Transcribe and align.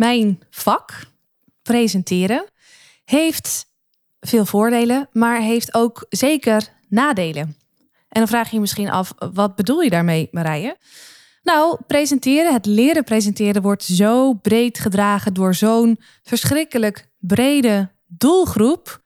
Mijn 0.00 0.40
vak, 0.50 1.06
presenteren, 1.62 2.44
heeft 3.04 3.66
veel 4.20 4.44
voordelen, 4.46 5.08
maar 5.12 5.40
heeft 5.40 5.74
ook 5.74 6.06
zeker 6.08 6.68
nadelen. 6.88 7.56
En 8.08 8.20
dan 8.20 8.28
vraag 8.28 8.48
je 8.48 8.54
je 8.54 8.60
misschien 8.60 8.90
af, 8.90 9.12
wat 9.32 9.56
bedoel 9.56 9.80
je 9.80 9.90
daarmee, 9.90 10.28
Marije? 10.30 10.76
Nou, 11.42 11.78
presenteren, 11.86 12.52
het 12.52 12.66
leren 12.66 13.04
presenteren 13.04 13.62
wordt 13.62 13.84
zo 13.84 14.32
breed 14.32 14.78
gedragen 14.78 15.34
door 15.34 15.54
zo'n 15.54 16.00
verschrikkelijk 16.22 17.10
brede 17.18 17.90
doelgroep. 18.06 19.02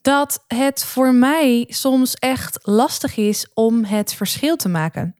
Dat 0.00 0.44
het 0.46 0.84
voor 0.84 1.14
mij 1.14 1.64
soms 1.68 2.14
echt 2.14 2.58
lastig 2.62 3.16
is 3.16 3.46
om 3.54 3.84
het 3.84 4.14
verschil 4.14 4.56
te 4.56 4.68
maken. 4.68 5.16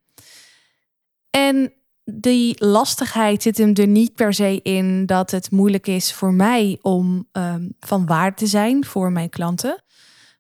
En 1.30 1.72
die 2.04 2.64
lastigheid 2.64 3.42
zit 3.42 3.58
hem 3.58 3.74
er 3.74 3.86
niet 3.86 4.14
per 4.14 4.34
se 4.34 4.60
in 4.62 5.06
dat 5.06 5.30
het 5.30 5.50
moeilijk 5.50 5.86
is 5.86 6.12
voor 6.12 6.32
mij 6.32 6.78
om 6.82 7.28
um, 7.32 7.76
van 7.80 8.06
waarde 8.06 8.36
te 8.36 8.46
zijn 8.46 8.84
voor 8.84 9.12
mijn 9.12 9.28
klanten. 9.28 9.82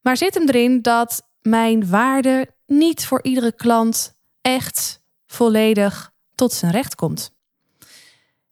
Maar 0.02 0.16
zit 0.16 0.34
hem 0.34 0.48
erin 0.48 0.82
dat 0.82 1.28
mijn 1.42 1.88
waarde 1.88 2.54
niet 2.66 3.06
voor 3.06 3.22
iedere 3.22 3.52
klant 3.52 4.14
echt 4.40 5.02
volledig 5.26 6.12
tot 6.34 6.52
zijn 6.52 6.72
recht 6.72 6.94
komt. 6.94 7.32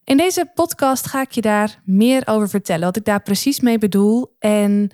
In 0.05 0.17
deze 0.17 0.51
podcast 0.55 1.07
ga 1.07 1.21
ik 1.21 1.31
je 1.31 1.41
daar 1.41 1.83
meer 1.85 2.23
over 2.27 2.49
vertellen, 2.49 2.85
wat 2.85 2.97
ik 2.97 3.05
daar 3.05 3.23
precies 3.23 3.61
mee 3.61 3.79
bedoel 3.79 4.37
en 4.39 4.91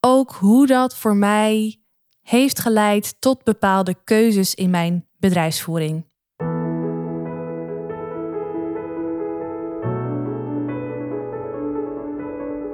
ook 0.00 0.32
hoe 0.32 0.66
dat 0.66 0.96
voor 0.96 1.16
mij 1.16 1.80
heeft 2.22 2.60
geleid 2.60 3.16
tot 3.20 3.44
bepaalde 3.44 3.96
keuzes 4.04 4.54
in 4.54 4.70
mijn 4.70 5.08
bedrijfsvoering. 5.18 6.09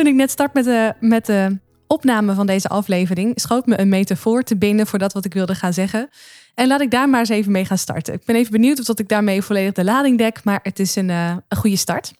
Toen 0.00 0.08
ik 0.08 0.14
net 0.14 0.30
start 0.30 0.54
met 0.54 0.64
de, 0.64 0.94
met 1.00 1.26
de 1.26 1.58
opname 1.86 2.34
van 2.34 2.46
deze 2.46 2.68
aflevering, 2.68 3.40
schoot 3.40 3.66
me 3.66 3.80
een 3.80 3.88
metafoor 3.88 4.42
te 4.42 4.56
binnen 4.56 4.86
voor 4.86 4.98
dat 4.98 5.12
wat 5.12 5.24
ik 5.24 5.34
wilde 5.34 5.54
gaan 5.54 5.72
zeggen. 5.72 6.08
En 6.54 6.66
laat 6.66 6.80
ik 6.80 6.90
daar 6.90 7.08
maar 7.08 7.20
eens 7.20 7.28
even 7.28 7.52
mee 7.52 7.64
gaan 7.64 7.78
starten. 7.78 8.14
Ik 8.14 8.24
ben 8.24 8.36
even 8.36 8.52
benieuwd 8.52 8.78
of 8.78 8.84
dat 8.84 8.98
ik 8.98 9.08
daarmee 9.08 9.42
volledig 9.42 9.72
de 9.72 9.84
lading 9.84 10.18
dek, 10.18 10.44
maar 10.44 10.60
het 10.62 10.78
is 10.78 10.96
een, 10.96 11.08
uh, 11.08 11.36
een 11.48 11.56
goede 11.56 11.76
start. 11.76 12.12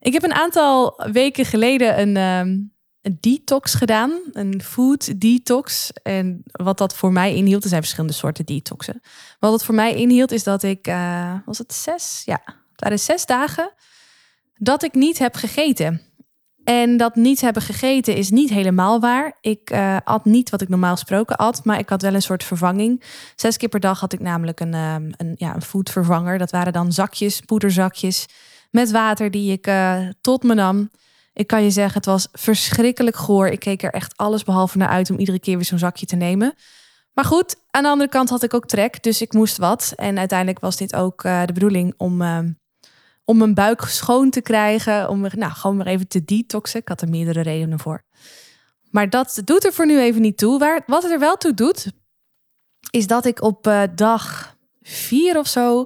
Ik 0.00 0.12
heb 0.12 0.22
een 0.22 0.32
aantal 0.32 1.02
weken 1.12 1.44
geleden 1.44 2.00
een, 2.00 2.16
uh, 2.16 2.62
een 3.02 3.18
detox 3.20 3.74
gedaan, 3.74 4.20
een 4.32 4.62
food 4.62 5.20
detox. 5.20 5.92
En 6.02 6.42
wat 6.44 6.78
dat 6.78 6.94
voor 6.94 7.12
mij 7.12 7.34
inhield, 7.34 7.62
er 7.62 7.68
zijn 7.68 7.82
verschillende 7.82 8.14
soorten 8.14 8.46
detoxen. 8.46 9.00
Wat 9.38 9.52
het 9.52 9.64
voor 9.64 9.74
mij 9.74 9.94
inhield 9.94 10.32
is 10.32 10.44
dat 10.44 10.62
ik, 10.62 10.88
uh, 10.88 11.34
was 11.44 11.58
het 11.58 11.72
zes? 11.72 12.22
Ja, 12.24 12.42
het 12.76 13.00
zes 13.00 13.26
dagen 13.26 13.72
dat 14.56 14.82
ik 14.82 14.94
niet 14.94 15.18
heb 15.18 15.34
gegeten. 15.34 16.09
En 16.64 16.96
dat 16.96 17.14
niet 17.14 17.40
hebben 17.40 17.62
gegeten 17.62 18.16
is 18.16 18.30
niet 18.30 18.50
helemaal 18.50 19.00
waar. 19.00 19.36
Ik 19.40 19.70
uh, 19.70 19.96
at 20.04 20.24
niet 20.24 20.50
wat 20.50 20.60
ik 20.60 20.68
normaal 20.68 20.92
gesproken 20.92 21.36
at, 21.36 21.64
maar 21.64 21.78
ik 21.78 21.88
had 21.88 22.02
wel 22.02 22.14
een 22.14 22.22
soort 22.22 22.44
vervanging. 22.44 23.02
Zes 23.36 23.56
keer 23.56 23.68
per 23.68 23.80
dag 23.80 24.00
had 24.00 24.12
ik 24.12 24.20
namelijk 24.20 24.60
een, 24.60 24.74
um, 24.74 25.10
een, 25.16 25.34
ja, 25.36 25.56
een. 25.56 26.38
Dat 26.38 26.50
waren 26.50 26.72
dan 26.72 26.92
zakjes, 26.92 27.40
poederzakjes 27.40 28.26
met 28.70 28.90
water 28.90 29.30
die 29.30 29.52
ik 29.52 29.66
uh, 29.66 30.08
tot 30.20 30.42
me 30.42 30.54
nam. 30.54 30.90
Ik 31.32 31.46
kan 31.46 31.62
je 31.62 31.70
zeggen, 31.70 31.94
het 31.94 32.06
was 32.06 32.28
verschrikkelijk 32.32 33.16
goor. 33.16 33.48
Ik 33.48 33.60
keek 33.60 33.82
er 33.82 33.92
echt 33.92 34.16
alles 34.16 34.44
behalve 34.44 34.78
naar 34.78 34.88
uit 34.88 35.10
om 35.10 35.18
iedere 35.18 35.40
keer 35.40 35.56
weer 35.56 35.64
zo'n 35.64 35.78
zakje 35.78 36.06
te 36.06 36.16
nemen. 36.16 36.54
Maar 37.14 37.24
goed, 37.24 37.56
aan 37.70 37.82
de 37.82 37.88
andere 37.88 38.10
kant 38.10 38.28
had 38.28 38.42
ik 38.42 38.54
ook 38.54 38.66
trek, 38.66 39.02
dus 39.02 39.22
ik 39.22 39.32
moest 39.32 39.56
wat. 39.56 39.92
En 39.96 40.18
uiteindelijk 40.18 40.60
was 40.60 40.76
dit 40.76 40.96
ook 40.96 41.24
uh, 41.24 41.44
de 41.44 41.52
bedoeling 41.52 41.94
om 41.96 42.22
ehm, 42.22 42.50
om 43.30 43.38
mijn 43.38 43.54
buik 43.54 43.82
schoon 43.82 44.30
te 44.30 44.40
krijgen. 44.40 45.08
Om 45.08 45.20
nou, 45.20 45.52
gewoon 45.52 45.76
maar 45.76 45.86
even 45.86 46.08
te 46.08 46.24
detoxen. 46.24 46.80
Ik 46.80 46.88
had 46.88 47.00
er 47.00 47.08
meerdere 47.08 47.40
redenen 47.40 47.78
voor. 47.78 48.02
Maar 48.90 49.10
dat 49.10 49.42
doet 49.44 49.64
er 49.64 49.72
voor 49.72 49.86
nu 49.86 50.00
even 50.00 50.20
niet 50.20 50.38
toe. 50.38 50.58
Waar, 50.58 50.82
wat 50.86 51.02
het 51.02 51.12
er 51.12 51.18
wel 51.18 51.36
toe 51.36 51.54
doet, 51.54 51.92
is 52.90 53.06
dat 53.06 53.24
ik 53.24 53.42
op 53.42 53.66
uh, 53.66 53.82
dag 53.94 54.56
vier 54.80 55.38
of 55.38 55.46
zo 55.46 55.84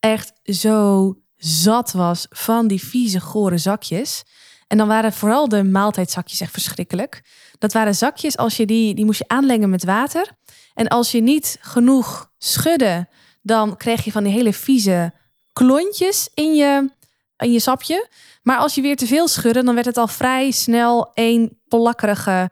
echt 0.00 0.32
zo 0.42 1.14
zat 1.36 1.92
was 1.92 2.26
van 2.30 2.66
die 2.66 2.84
vieze, 2.84 3.20
gore 3.20 3.58
zakjes. 3.58 4.24
En 4.66 4.78
dan 4.78 4.88
waren 4.88 5.12
vooral 5.12 5.48
de 5.48 5.64
maaltijdzakjes 5.64 6.40
echt 6.40 6.52
verschrikkelijk. 6.52 7.22
Dat 7.58 7.72
waren 7.72 7.94
zakjes, 7.94 8.36
als 8.36 8.56
je 8.56 8.66
die, 8.66 8.94
die 8.94 9.04
moest 9.04 9.18
je 9.18 9.28
aanlengen 9.28 9.70
met 9.70 9.84
water. 9.84 10.30
En 10.74 10.88
als 10.88 11.10
je 11.10 11.20
niet 11.20 11.58
genoeg 11.60 12.30
schudde, 12.38 13.08
dan 13.42 13.76
kreeg 13.76 14.04
je 14.04 14.12
van 14.12 14.24
die 14.24 14.32
hele 14.32 14.52
vieze 14.52 15.12
klontjes 15.56 16.28
in 16.34 16.54
je, 16.54 16.90
in 17.36 17.52
je 17.52 17.60
sapje. 17.60 18.08
Maar 18.42 18.58
als 18.58 18.74
je 18.74 18.80
weer 18.80 18.96
te 18.96 19.06
veel 19.06 19.28
schudde, 19.28 19.64
dan 19.64 19.74
werd 19.74 19.86
het 19.86 19.96
al 19.96 20.08
vrij 20.08 20.50
snel 20.50 21.10
een 21.14 21.58
plakkerige 21.68 22.50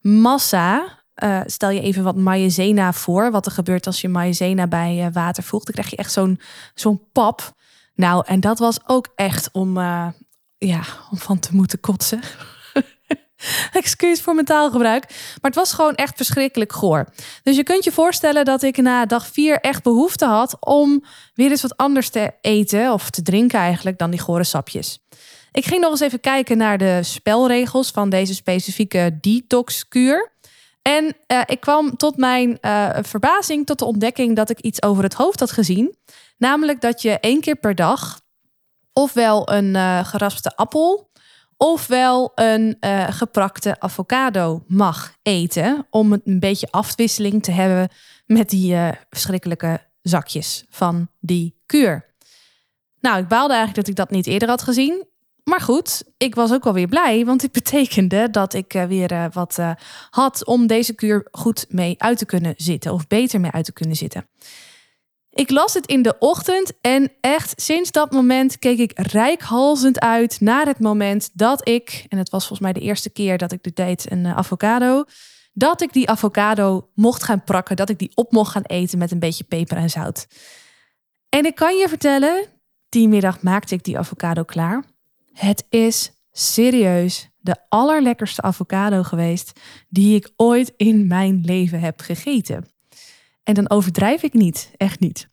massa. 0.00 1.04
Uh, 1.24 1.40
stel 1.46 1.70
je 1.70 1.80
even 1.80 2.02
wat 2.02 2.16
maïzena 2.16 2.92
voor. 2.92 3.30
Wat 3.30 3.46
er 3.46 3.52
gebeurt 3.52 3.86
als 3.86 4.00
je 4.00 4.08
maïzena 4.08 4.66
bij 4.66 5.06
uh, 5.06 5.12
water 5.12 5.42
voegt. 5.42 5.64
Dan 5.64 5.74
krijg 5.74 5.90
je 5.90 5.96
echt 5.96 6.12
zo'n 6.12 6.40
zo'n 6.74 7.02
pap. 7.12 7.52
Nou, 7.94 8.24
en 8.26 8.40
dat 8.40 8.58
was 8.58 8.78
ook 8.86 9.08
echt 9.14 9.48
om, 9.52 9.76
uh, 9.76 10.08
ja, 10.58 10.82
om 11.10 11.18
van 11.18 11.38
te 11.38 11.54
moeten 11.54 11.80
kotsen. 11.80 12.20
Excuus 13.72 14.20
voor 14.20 14.34
mijn 14.34 14.46
taalgebruik. 14.46 15.08
Maar 15.08 15.50
het 15.50 15.54
was 15.54 15.72
gewoon 15.72 15.94
echt 15.94 16.16
verschrikkelijk 16.16 16.72
goor. 16.72 17.08
Dus 17.42 17.56
je 17.56 17.62
kunt 17.62 17.84
je 17.84 17.92
voorstellen 17.92 18.44
dat 18.44 18.62
ik 18.62 18.76
na 18.76 19.06
dag 19.06 19.26
vier 19.26 19.60
echt 19.60 19.82
behoefte 19.82 20.24
had 20.24 20.56
om 20.60 21.04
weer 21.34 21.50
eens 21.50 21.62
wat 21.62 21.76
anders 21.76 22.08
te 22.08 22.32
eten 22.40 22.92
of 22.92 23.10
te 23.10 23.22
drinken 23.22 23.58
eigenlijk 23.58 23.98
dan 23.98 24.10
die 24.10 24.20
gore 24.20 24.44
sapjes. 24.44 24.98
Ik 25.52 25.64
ging 25.64 25.80
nog 25.80 25.90
eens 25.90 26.00
even 26.00 26.20
kijken 26.20 26.56
naar 26.56 26.78
de 26.78 27.02
spelregels 27.02 27.90
van 27.90 28.10
deze 28.10 28.34
specifieke 28.34 29.18
detox-kuur. 29.20 30.32
En 30.82 31.04
uh, 31.04 31.40
ik 31.46 31.60
kwam 31.60 31.96
tot 31.96 32.16
mijn 32.16 32.58
uh, 32.60 32.90
verbazing 33.00 33.66
tot 33.66 33.78
de 33.78 33.84
ontdekking 33.84 34.36
dat 34.36 34.50
ik 34.50 34.60
iets 34.60 34.82
over 34.82 35.02
het 35.02 35.14
hoofd 35.14 35.40
had 35.40 35.50
gezien. 35.50 35.96
Namelijk 36.38 36.80
dat 36.80 37.02
je 37.02 37.18
één 37.18 37.40
keer 37.40 37.56
per 37.56 37.74
dag 37.74 38.20
ofwel 38.92 39.52
een 39.52 39.74
uh, 39.74 40.04
geraspte 40.04 40.56
appel 40.56 41.05
ofwel 41.56 42.32
een 42.34 42.76
uh, 42.80 43.06
geprakte 43.10 43.80
avocado 43.80 44.64
mag 44.66 45.16
eten. 45.22 45.86
Om 45.90 46.12
een 46.12 46.40
beetje 46.40 46.68
afwisseling 46.70 47.42
te 47.42 47.50
hebben 47.50 47.88
met 48.26 48.50
die 48.50 48.72
uh, 48.72 48.88
verschrikkelijke 49.10 49.80
zakjes 50.02 50.64
van 50.68 51.08
die 51.20 51.62
kuur. 51.66 52.14
Nou, 53.00 53.18
ik 53.18 53.28
baalde 53.28 53.54
eigenlijk 53.54 53.86
dat 53.86 53.88
ik 53.88 53.96
dat 53.96 54.10
niet 54.10 54.26
eerder 54.26 54.48
had 54.48 54.62
gezien. 54.62 55.06
Maar 55.44 55.60
goed, 55.60 56.02
ik 56.16 56.34
was 56.34 56.52
ook 56.52 56.66
alweer 56.66 56.88
blij, 56.88 57.24
want 57.24 57.40
dit 57.40 57.52
betekende 57.62 58.30
dat 58.30 58.54
ik 58.54 58.74
uh, 58.74 58.84
weer 58.84 59.28
wat 59.32 59.58
had 60.10 60.44
om 60.44 60.66
deze 60.66 60.94
kuur 60.94 61.28
goed 61.30 61.66
mee 61.68 61.94
uit 61.98 62.18
te 62.18 62.26
kunnen 62.26 62.54
zitten, 62.56 62.92
of 62.92 63.06
beter 63.06 63.40
mee 63.40 63.50
uit 63.50 63.64
te 63.64 63.72
kunnen 63.72 63.96
zitten. 63.96 64.28
Ik 65.36 65.50
las 65.50 65.74
het 65.74 65.86
in 65.86 66.02
de 66.02 66.18
ochtend 66.18 66.72
en 66.80 67.12
echt 67.20 67.60
sinds 67.60 67.90
dat 67.90 68.12
moment 68.12 68.58
keek 68.58 68.78
ik 68.78 68.92
rijkhalzend 68.98 70.00
uit 70.00 70.40
naar 70.40 70.66
het 70.66 70.78
moment 70.78 71.30
dat 71.32 71.68
ik, 71.68 72.06
en 72.08 72.18
het 72.18 72.30
was 72.30 72.46
volgens 72.46 72.60
mij 72.60 72.72
de 72.72 72.86
eerste 72.86 73.10
keer 73.10 73.38
dat 73.38 73.52
ik 73.52 73.62
dit 73.62 73.76
deed, 73.76 74.10
een 74.10 74.26
eh, 74.26 74.36
avocado, 74.36 75.04
dat 75.52 75.80
ik 75.80 75.92
die 75.92 76.10
avocado 76.10 76.90
mocht 76.94 77.22
gaan 77.22 77.44
prakken, 77.44 77.76
dat 77.76 77.88
ik 77.88 77.98
die 77.98 78.10
op 78.14 78.32
mocht 78.32 78.50
gaan 78.50 78.62
eten 78.62 78.98
met 78.98 79.10
een 79.10 79.18
beetje 79.18 79.44
peper 79.44 79.76
en 79.76 79.90
zout. 79.90 80.26
En 81.28 81.44
ik 81.44 81.54
kan 81.54 81.76
je 81.76 81.88
vertellen, 81.88 82.46
die 82.88 83.08
middag 83.08 83.42
maakte 83.42 83.74
ik 83.74 83.84
die 83.84 83.98
avocado 83.98 84.42
klaar. 84.42 84.84
Het 85.32 85.64
is 85.68 86.12
serieus 86.32 87.28
de 87.38 87.56
allerlekkerste 87.68 88.42
avocado 88.42 89.02
geweest 89.02 89.60
die 89.88 90.16
ik 90.16 90.30
ooit 90.36 90.72
in 90.76 91.06
mijn 91.06 91.40
leven 91.44 91.80
heb 91.80 92.00
gegeten. 92.00 92.74
En 93.46 93.54
dan 93.54 93.70
overdrijf 93.70 94.22
ik 94.22 94.32
niet, 94.32 94.70
echt 94.76 95.00
niet. 95.00 95.28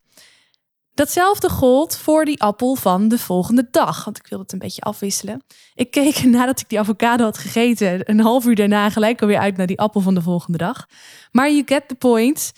Datzelfde 0.93 1.49
gold 1.49 1.97
voor 1.97 2.25
die 2.25 2.41
appel 2.41 2.75
van 2.75 3.07
de 3.07 3.17
volgende 3.17 3.67
dag, 3.71 4.05
want 4.05 4.17
ik 4.17 4.27
wilde 4.27 4.43
het 4.43 4.53
een 4.53 4.59
beetje 4.59 4.81
afwisselen. 4.81 5.43
Ik 5.75 5.91
keek 5.91 6.23
nadat 6.33 6.59
ik 6.59 6.69
die 6.69 6.79
avocado 6.79 7.23
had 7.23 7.37
gegeten, 7.37 8.09
een 8.09 8.19
half 8.19 8.45
uur 8.45 8.55
daarna 8.55 8.89
gelijk 8.89 9.21
alweer 9.21 9.37
uit 9.37 9.57
naar 9.57 9.67
die 9.67 9.79
appel 9.79 10.01
van 10.01 10.13
de 10.13 10.21
volgende 10.21 10.57
dag. 10.57 10.87
Maar 11.31 11.51
you 11.51 11.63
get 11.65 11.87
the 11.87 11.95
point. 11.95 12.51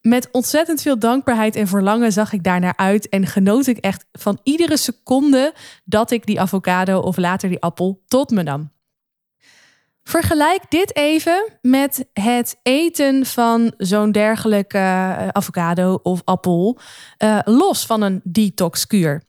Met 0.00 0.28
ontzettend 0.32 0.82
veel 0.82 0.98
dankbaarheid 0.98 1.56
en 1.56 1.66
verlangen 1.66 2.12
zag 2.12 2.32
ik 2.32 2.42
daarnaar 2.42 2.76
uit 2.76 3.08
en 3.08 3.26
genoot 3.26 3.66
ik 3.66 3.76
echt 3.76 4.04
van 4.12 4.38
iedere 4.42 4.76
seconde 4.76 5.54
dat 5.84 6.10
ik 6.10 6.26
die 6.26 6.40
avocado 6.40 7.00
of 7.00 7.16
later 7.16 7.48
die 7.48 7.60
appel 7.60 8.02
tot 8.06 8.30
me 8.30 8.42
nam. 8.42 8.70
Vergelijk 10.10 10.62
dit 10.68 10.96
even 10.96 11.48
met 11.62 12.06
het 12.12 12.58
eten 12.62 13.26
van 13.26 13.72
zo'n 13.76 14.12
dergelijke 14.12 14.78
eh, 14.78 15.28
avocado 15.28 15.98
of 16.02 16.20
appel, 16.24 16.78
uh, 17.18 17.38
los 17.44 17.86
van 17.86 18.02
een 18.02 18.20
detoxkuur. 18.24 19.22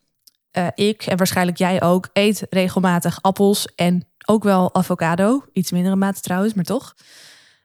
Uh, 0.57 0.68
ik 0.75 1.06
en 1.06 1.18
waarschijnlijk 1.18 1.57
jij 1.57 1.81
ook 1.81 2.10
eet 2.13 2.45
regelmatig 2.50 3.22
appels 3.22 3.68
en 3.75 4.07
ook 4.25 4.44
wel 4.44 4.75
avocado. 4.75 5.44
Iets 5.54 5.72
mindere 5.72 5.95
mate 5.95 6.22
trouwens, 6.22 6.54
maar 6.54 6.63
toch. 6.63 6.95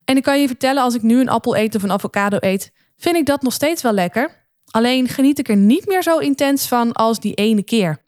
En 0.04 0.16
ik 0.16 0.22
kan 0.22 0.40
je 0.40 0.46
vertellen, 0.46 0.82
als 0.82 0.94
ik 0.94 1.02
nu 1.02 1.20
een 1.20 1.28
appel 1.28 1.56
eet 1.56 1.74
of 1.74 1.82
een 1.82 1.92
avocado 1.92 2.36
eet, 2.40 2.72
vind 2.96 3.16
ik 3.16 3.26
dat 3.26 3.42
nog 3.42 3.52
steeds 3.52 3.82
wel 3.82 3.92
lekker. 3.92 4.48
Alleen 4.70 5.08
geniet 5.08 5.38
ik 5.38 5.48
er 5.48 5.56
niet 5.56 5.86
meer 5.86 6.02
zo 6.02 6.18
intens 6.18 6.68
van 6.68 6.92
als 6.92 7.20
die 7.20 7.34
ene 7.34 7.62
keer. 7.62 8.04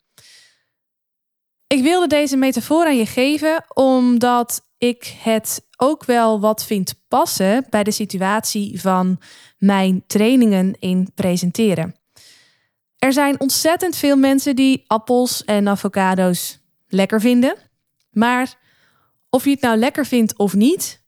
Ik 1.66 1.82
wilde 1.82 2.06
deze 2.06 2.37
metafoor 2.37 2.87
aan 2.87 2.96
je 2.96 3.06
geven 3.06 3.64
omdat 3.75 4.66
ik 4.78 5.16
het 5.22 5.66
ook 5.76 6.04
wel 6.04 6.40
wat 6.40 6.64
vind 6.64 6.94
passen 7.08 7.66
bij 7.70 7.84
de 7.84 7.90
situatie 7.90 8.80
van 8.80 9.20
mijn 9.58 10.04
trainingen 10.06 10.76
in 10.78 11.10
presenteren. 11.14 11.94
Er 12.98 13.12
zijn 13.12 13.40
ontzettend 13.40 13.96
veel 13.96 14.16
mensen 14.16 14.56
die 14.56 14.84
appels 14.86 15.44
en 15.44 15.69
avocado's 15.69 16.58
lekker 16.88 17.20
vinden. 17.20 17.56
Maar 18.10 18.58
of 19.30 19.44
je 19.44 19.50
het 19.50 19.60
nou 19.60 19.76
lekker 19.76 20.06
vindt 20.06 20.38
of 20.38 20.54
niet, 20.54 21.02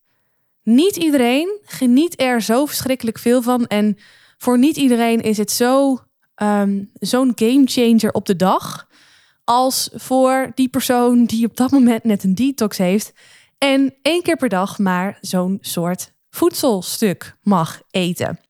niet 0.62 0.96
iedereen 0.96 1.58
geniet 1.62 2.20
er 2.20 2.43
zo 2.43 2.66
verschrikkelijk 2.66 3.19
veel 3.19 3.43
van. 3.43 3.66
En 3.66 3.99
voor 4.38 4.58
niet 4.58 4.76
iedereen 4.76 5.20
is 5.20 5.37
het 5.37 5.50
zo, 5.50 5.99
um, 6.43 6.90
zo'n 6.94 7.32
game 7.34 7.62
changer 7.64 8.12
op 8.12 8.26
de 8.26 8.37
dag. 8.37 8.88
Als 9.44 9.90
voor 9.93 10.52
die 10.55 10.69
persoon 10.69 11.25
die 11.25 11.46
op 11.46 11.56
dat 11.56 11.70
moment 11.70 12.05
net 12.05 12.25
een 12.25 12.34
detox 12.34 12.78
heeft. 12.78 13.12
En 13.65 13.95
één 14.03 14.23
keer 14.23 14.37
per 14.37 14.49
dag 14.49 14.79
maar 14.79 15.19
zo'n 15.21 15.59
soort 15.61 16.12
voedselstuk 16.31 17.37
mag 17.43 17.81
eten. 17.91 18.41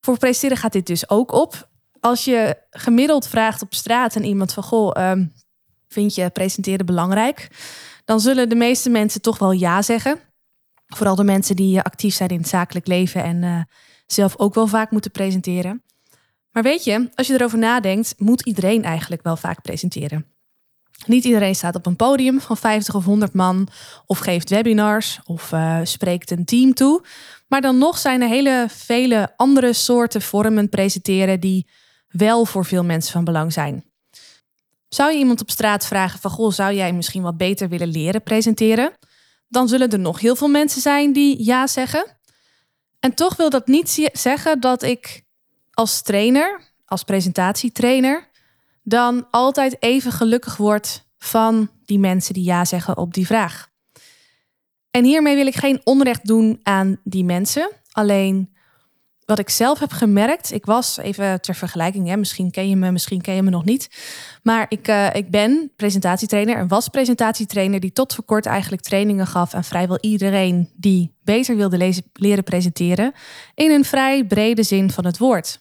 Voor 0.00 0.18
presenteren 0.18 0.56
gaat 0.56 0.72
dit 0.72 0.86
dus 0.86 1.10
ook 1.10 1.32
op. 1.32 1.68
Als 2.00 2.24
je 2.24 2.56
gemiddeld 2.70 3.28
vraagt 3.28 3.62
op 3.62 3.74
straat 3.74 4.16
aan 4.16 4.22
iemand 4.22 4.52
van... 4.52 4.62
Goh, 4.62 5.10
um, 5.10 5.32
vind 5.88 6.14
je 6.14 6.30
presenteren 6.30 6.86
belangrijk? 6.86 7.48
Dan 8.04 8.20
zullen 8.20 8.48
de 8.48 8.54
meeste 8.54 8.90
mensen 8.90 9.20
toch 9.20 9.38
wel 9.38 9.52
ja 9.52 9.82
zeggen. 9.82 10.18
Vooral 10.86 11.14
de 11.14 11.24
mensen 11.24 11.56
die 11.56 11.76
eh, 11.78 11.82
actief 11.82 12.14
zijn 12.14 12.28
in 12.28 12.38
het 12.38 12.48
zakelijk 12.48 12.86
leven 12.86 13.22
en 13.22 13.42
uh, 13.42 13.60
zelf 14.06 14.38
ook 14.38 14.54
wel 14.54 14.66
vaak 14.66 14.90
moeten 14.90 15.10
presenteren. 15.10 15.82
Maar 16.50 16.62
weet 16.62 16.84
je, 16.84 17.10
als 17.14 17.26
je 17.26 17.34
erover 17.34 17.58
nadenkt, 17.58 18.14
moet 18.16 18.46
iedereen 18.46 18.84
eigenlijk 18.84 19.22
wel 19.22 19.36
vaak 19.36 19.62
presenteren. 19.62 20.37
Niet 21.06 21.24
iedereen 21.24 21.54
staat 21.54 21.74
op 21.74 21.86
een 21.86 21.96
podium 21.96 22.40
van 22.40 22.56
50 22.56 22.94
of 22.94 23.04
100 23.04 23.32
man, 23.32 23.68
of 24.06 24.18
geeft 24.18 24.50
webinars, 24.50 25.20
of 25.24 25.52
uh, 25.52 25.80
spreekt 25.82 26.30
een 26.30 26.44
team 26.44 26.74
toe. 26.74 27.04
Maar 27.48 27.60
dan 27.60 27.78
nog 27.78 27.98
zijn 27.98 28.22
er 28.22 28.28
hele 28.28 28.66
vele 28.68 29.32
andere 29.36 29.72
soorten 29.72 30.22
vormen 30.22 30.68
presenteren 30.68 31.40
die 31.40 31.68
wel 32.08 32.44
voor 32.44 32.64
veel 32.64 32.84
mensen 32.84 33.12
van 33.12 33.24
belang 33.24 33.52
zijn. 33.52 33.84
Zou 34.88 35.12
je 35.12 35.18
iemand 35.18 35.40
op 35.40 35.50
straat 35.50 35.86
vragen 35.86 36.20
van 36.20 36.30
goh, 36.30 36.52
zou 36.52 36.74
jij 36.74 36.92
misschien 36.92 37.22
wat 37.22 37.36
beter 37.36 37.68
willen 37.68 37.88
leren 37.88 38.22
presenteren? 38.22 38.92
Dan 39.48 39.68
zullen 39.68 39.90
er 39.90 39.98
nog 39.98 40.20
heel 40.20 40.36
veel 40.36 40.48
mensen 40.48 40.80
zijn 40.80 41.12
die 41.12 41.44
ja 41.44 41.66
zeggen. 41.66 42.16
En 43.00 43.14
toch 43.14 43.36
wil 43.36 43.50
dat 43.50 43.66
niet 43.66 44.10
zeggen 44.12 44.60
dat 44.60 44.82
ik 44.82 45.22
als 45.72 46.02
trainer, 46.02 46.60
als 46.84 47.02
presentatietrainer, 47.02 48.27
dan 48.88 49.26
altijd 49.30 49.76
even 49.82 50.12
gelukkig 50.12 50.56
word 50.56 51.06
van 51.18 51.70
die 51.84 51.98
mensen 51.98 52.34
die 52.34 52.44
ja 52.44 52.64
zeggen 52.64 52.96
op 52.96 53.14
die 53.14 53.26
vraag. 53.26 53.68
En 54.90 55.04
hiermee 55.04 55.34
wil 55.34 55.46
ik 55.46 55.56
geen 55.56 55.80
onrecht 55.84 56.26
doen 56.26 56.60
aan 56.62 57.00
die 57.04 57.24
mensen. 57.24 57.70
Alleen 57.92 58.56
wat 59.24 59.38
ik 59.38 59.48
zelf 59.48 59.78
heb 59.78 59.92
gemerkt, 59.92 60.52
ik 60.52 60.64
was 60.64 60.96
even 60.96 61.40
ter 61.40 61.54
vergelijking, 61.54 62.08
hè, 62.08 62.16
misschien 62.16 62.50
ken 62.50 62.68
je 62.68 62.76
me, 62.76 62.90
misschien 62.90 63.20
ken 63.20 63.34
je 63.34 63.42
me 63.42 63.50
nog 63.50 63.64
niet. 63.64 63.88
Maar 64.42 64.66
ik, 64.68 64.88
uh, 64.88 65.14
ik 65.14 65.30
ben 65.30 65.72
presentatietrainer 65.76 66.56
en 66.56 66.68
was 66.68 66.88
presentatietrainer 66.88 67.80
die 67.80 67.92
tot 67.92 68.14
voor 68.14 68.24
kort 68.24 68.46
eigenlijk 68.46 68.82
trainingen 68.82 69.26
gaf 69.26 69.54
aan 69.54 69.64
vrijwel 69.64 69.98
iedereen 70.00 70.70
die 70.76 71.14
beter 71.22 71.56
wilde 71.56 72.02
leren 72.12 72.44
presenteren. 72.44 73.12
In 73.54 73.70
een 73.70 73.84
vrij 73.84 74.24
brede 74.24 74.62
zin 74.62 74.90
van 74.90 75.04
het 75.04 75.18
woord. 75.18 75.58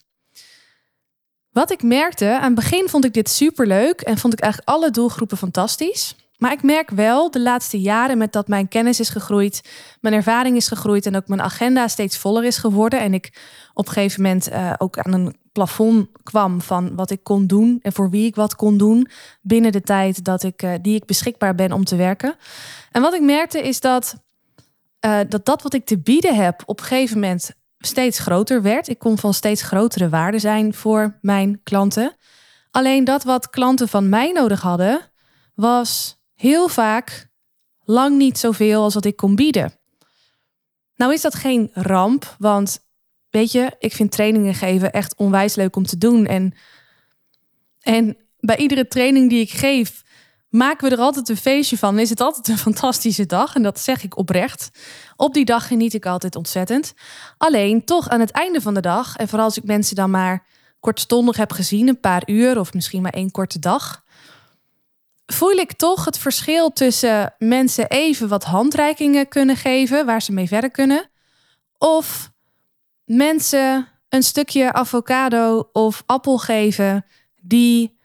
Wat 1.58 1.72
ik 1.72 1.84
merkte, 1.84 2.38
aan 2.38 2.44
het 2.44 2.56
begin 2.56 2.90
vond 2.90 3.06
ik 3.06 3.14
dit 3.14 3.30
super 3.30 3.68
leuk 3.68 4.02
en 4.02 4.18
vond 4.18 4.34
ik 4.34 4.40
eigenlijk 4.40 4.72
alle 4.72 4.92
doelgroepen 4.92 5.38
fantastisch. 5.38 6.16
Maar 6.38 6.52
ik 6.52 6.64
merk 6.64 6.90
wel 6.90 7.32
de 7.32 7.42
laatste 7.42 7.82
jaren 7.82 8.18
met 8.18 8.32
dat 8.32 8.48
mijn 8.48 8.68
kennis 8.68 9.00
is 9.00 9.10
gegroeid, 9.10 9.62
mijn 10.02 10.14
ervaring 10.14 10.56
is 10.56 10.68
gegroeid 10.68 11.06
en 11.06 11.16
ook 11.16 11.28
mijn 11.28 11.42
agenda 11.42 11.88
steeds 11.88 12.18
voller 12.18 12.44
is 12.44 12.58
geworden. 12.58 13.00
En 13.00 13.14
ik 13.14 13.32
op 13.74 13.88
een 13.88 13.94
gegeven 13.94 14.22
moment 14.22 14.52
uh, 14.52 14.74
ook 14.78 14.98
aan 14.98 15.14
een 15.14 15.36
plafond 15.52 16.08
kwam 16.24 16.62
van 16.62 16.96
wat 16.96 17.10
ik 17.10 17.24
kon 17.24 17.48
doen 17.48 17.80
en 17.82 17.94
voor 17.94 18.10
wie 18.10 18.26
ik 18.26 18.36
wat 18.36 18.56
kon 18.56 18.78
doen 18.78 19.08
binnen 19.42 19.72
de 19.72 19.82
tijd 19.82 20.24
dat 20.24 20.44
ik, 20.44 20.64
uh, 20.64 20.74
die 20.82 20.96
ik 20.96 21.06
beschikbaar 21.06 21.56
ben 21.56 21.72
om 21.72 21.84
te 21.84 21.96
werken. 21.96 22.36
En 22.92 23.02
wat 23.02 23.14
ik 23.14 23.22
merkte 23.22 23.62
is 23.62 23.80
dat, 23.80 24.16
uh, 25.06 25.20
dat 25.30 25.46
dat 25.46 25.62
wat 25.62 25.74
ik 25.74 25.86
te 25.86 26.00
bieden 26.00 26.36
heb 26.36 26.64
op 26.66 26.80
een 26.80 26.86
gegeven 26.86 27.20
moment 27.20 27.52
steeds 27.80 28.20
groter 28.20 28.62
werd. 28.62 28.88
Ik 28.88 29.00
kon 29.00 29.18
van 29.18 29.34
steeds 29.34 29.62
grotere 29.62 30.10
waarde 30.10 30.40
zijn 30.40 30.74
voor 30.74 31.18
mijn 31.22 31.60
klanten. 31.64 32.16
Alleen 32.72 33.04
dat 33.04 33.24
wat 33.24 33.50
klanten 33.50 33.88
van 33.88 34.10
mij 34.10 34.32
nodig 34.32 34.62
hadden, 34.62 35.02
was 35.56 36.22
heel 36.36 36.68
vaak 36.68 37.28
lang 37.84 38.18
niet 38.18 38.38
zoveel 38.38 38.84
als 38.84 38.94
wat 38.94 39.06
ik 39.06 39.16
kon 39.16 39.36
bieden. 39.36 39.74
Nou 40.96 41.14
is 41.14 41.22
dat 41.22 41.36
geen 41.36 41.70
ramp, 41.74 42.36
want 42.40 42.80
weet 43.30 43.52
je, 43.52 43.76
ik 43.80 43.94
vind 43.94 44.12
trainingen 44.12 44.54
geven 44.54 44.92
echt 44.92 45.16
onwijs 45.16 45.56
leuk 45.56 45.76
om 45.76 45.86
te 45.86 45.98
doen. 45.98 46.26
En, 46.26 46.54
en 47.80 48.18
bij 48.40 48.58
iedere 48.58 48.88
training 48.88 49.30
die 49.30 49.42
ik 49.42 49.52
geef, 49.52 50.04
maken 50.50 50.90
we 50.90 50.96
er 50.96 51.02
altijd 51.02 51.30
een 51.30 51.38
feestje 51.38 51.78
van. 51.78 52.00
Is 52.00 52.10
het 52.10 52.22
altijd 52.22 52.48
een 52.48 52.58
fantastische 52.72 53.26
dag 53.26 53.56
en 53.56 53.64
dat 53.64 53.80
zeg 53.80 54.04
ik 54.04 54.18
oprecht. 54.18 54.70
Op 55.16 55.34
die 55.34 55.46
dag 55.46 55.68
geniet 55.68 55.94
ik 55.94 56.06
altijd 56.06 56.36
ontzettend. 56.36 56.94
Alleen 57.38 57.86
toch 57.86 58.10
aan 58.10 58.20
het 58.20 58.32
einde 58.32 58.62
van 58.62 58.74
de 58.74 58.82
dag, 58.82 59.16
en 59.16 59.28
vooral 59.28 59.46
als 59.46 59.58
ik 59.58 59.64
mensen 59.64 59.96
dan 59.96 60.10
maar 60.10 60.46
kortstondig 60.80 61.38
heb 61.38 61.52
gezien, 61.52 61.88
een 61.88 62.00
paar 62.00 62.24
uur 62.26 62.60
of 62.60 62.74
misschien 62.74 63.02
maar 63.02 63.14
één 63.14 63.32
korte 63.32 63.60
dag, 63.60 64.04
voel 65.26 65.52
ik 65.52 65.74
toch 65.74 66.06
het 66.06 66.18
verschil 66.18 66.74
tussen 66.74 67.36
mensen 67.38 67.88
even 67.88 68.28
wat 68.28 68.44
handreikingen 68.44 69.28
kunnen 69.28 69.56
geven 69.56 70.06
waar 70.06 70.22
ze 70.22 70.32
mee 70.32 70.48
verder 70.48 70.72
kunnen. 70.72 71.10
Of 71.78 72.32
mensen 73.06 73.88
een 74.10 74.24
stukje 74.24 74.74
avocado 74.74 75.70
of 75.72 76.04
appel 76.06 76.38
geven 76.38 77.06
die 77.42 77.97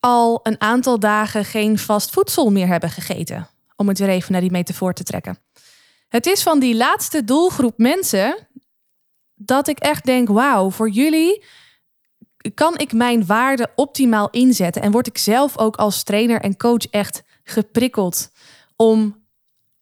al 0.00 0.40
een 0.42 0.60
aantal 0.60 0.98
dagen 0.98 1.44
geen 1.44 1.78
vast 1.78 2.10
voedsel 2.10 2.50
meer 2.50 2.66
hebben 2.66 2.90
gegeten. 2.90 3.48
Om 3.76 3.88
het 3.88 3.98
weer 3.98 4.08
even 4.08 4.32
naar 4.32 4.40
die 4.40 4.50
metafoor 4.50 4.92
te 4.92 5.02
trekken. 5.02 5.38
Het 6.08 6.26
is 6.26 6.42
van 6.42 6.58
die 6.58 6.76
laatste 6.76 7.24
doelgroep 7.24 7.78
mensen 7.78 8.48
dat 9.34 9.68
ik 9.68 9.78
echt 9.78 10.04
denk: 10.04 10.28
wauw, 10.28 10.70
voor 10.70 10.88
jullie 10.88 11.44
kan 12.54 12.78
ik 12.78 12.92
mijn 12.92 13.26
waarde 13.26 13.70
optimaal 13.74 14.30
inzetten? 14.30 14.82
En 14.82 14.90
word 14.90 15.06
ik 15.06 15.18
zelf 15.18 15.58
ook 15.58 15.76
als 15.76 16.02
trainer 16.02 16.40
en 16.40 16.56
coach 16.56 16.86
echt 16.90 17.22
geprikkeld 17.44 18.30
om 18.76 19.24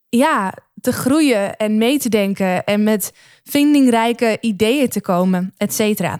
ja, 0.09 0.53
te 0.81 0.91
groeien 0.91 1.57
en 1.57 1.77
mee 1.77 1.99
te 1.99 2.09
denken 2.09 2.63
en 2.63 2.83
met 2.83 3.13
vindingrijke 3.43 4.37
ideeën 4.41 4.89
te 4.89 5.01
komen, 5.01 5.53
et 5.57 5.73
cetera. 5.73 6.19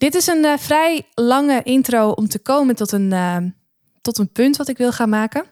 Dit 0.00 0.14
is 0.14 0.26
een 0.26 0.44
uh, 0.44 0.58
vrij 0.58 1.06
lange 1.14 1.62
intro 1.62 2.10
om 2.10 2.28
te 2.28 2.38
komen 2.38 2.76
tot 2.76 2.92
een, 2.92 3.10
uh, 3.12 3.36
tot 4.00 4.18
een 4.18 4.32
punt 4.32 4.56
wat 4.56 4.68
ik 4.68 4.76
wil 4.76 4.92
gaan 4.92 5.08
maken. 5.08 5.44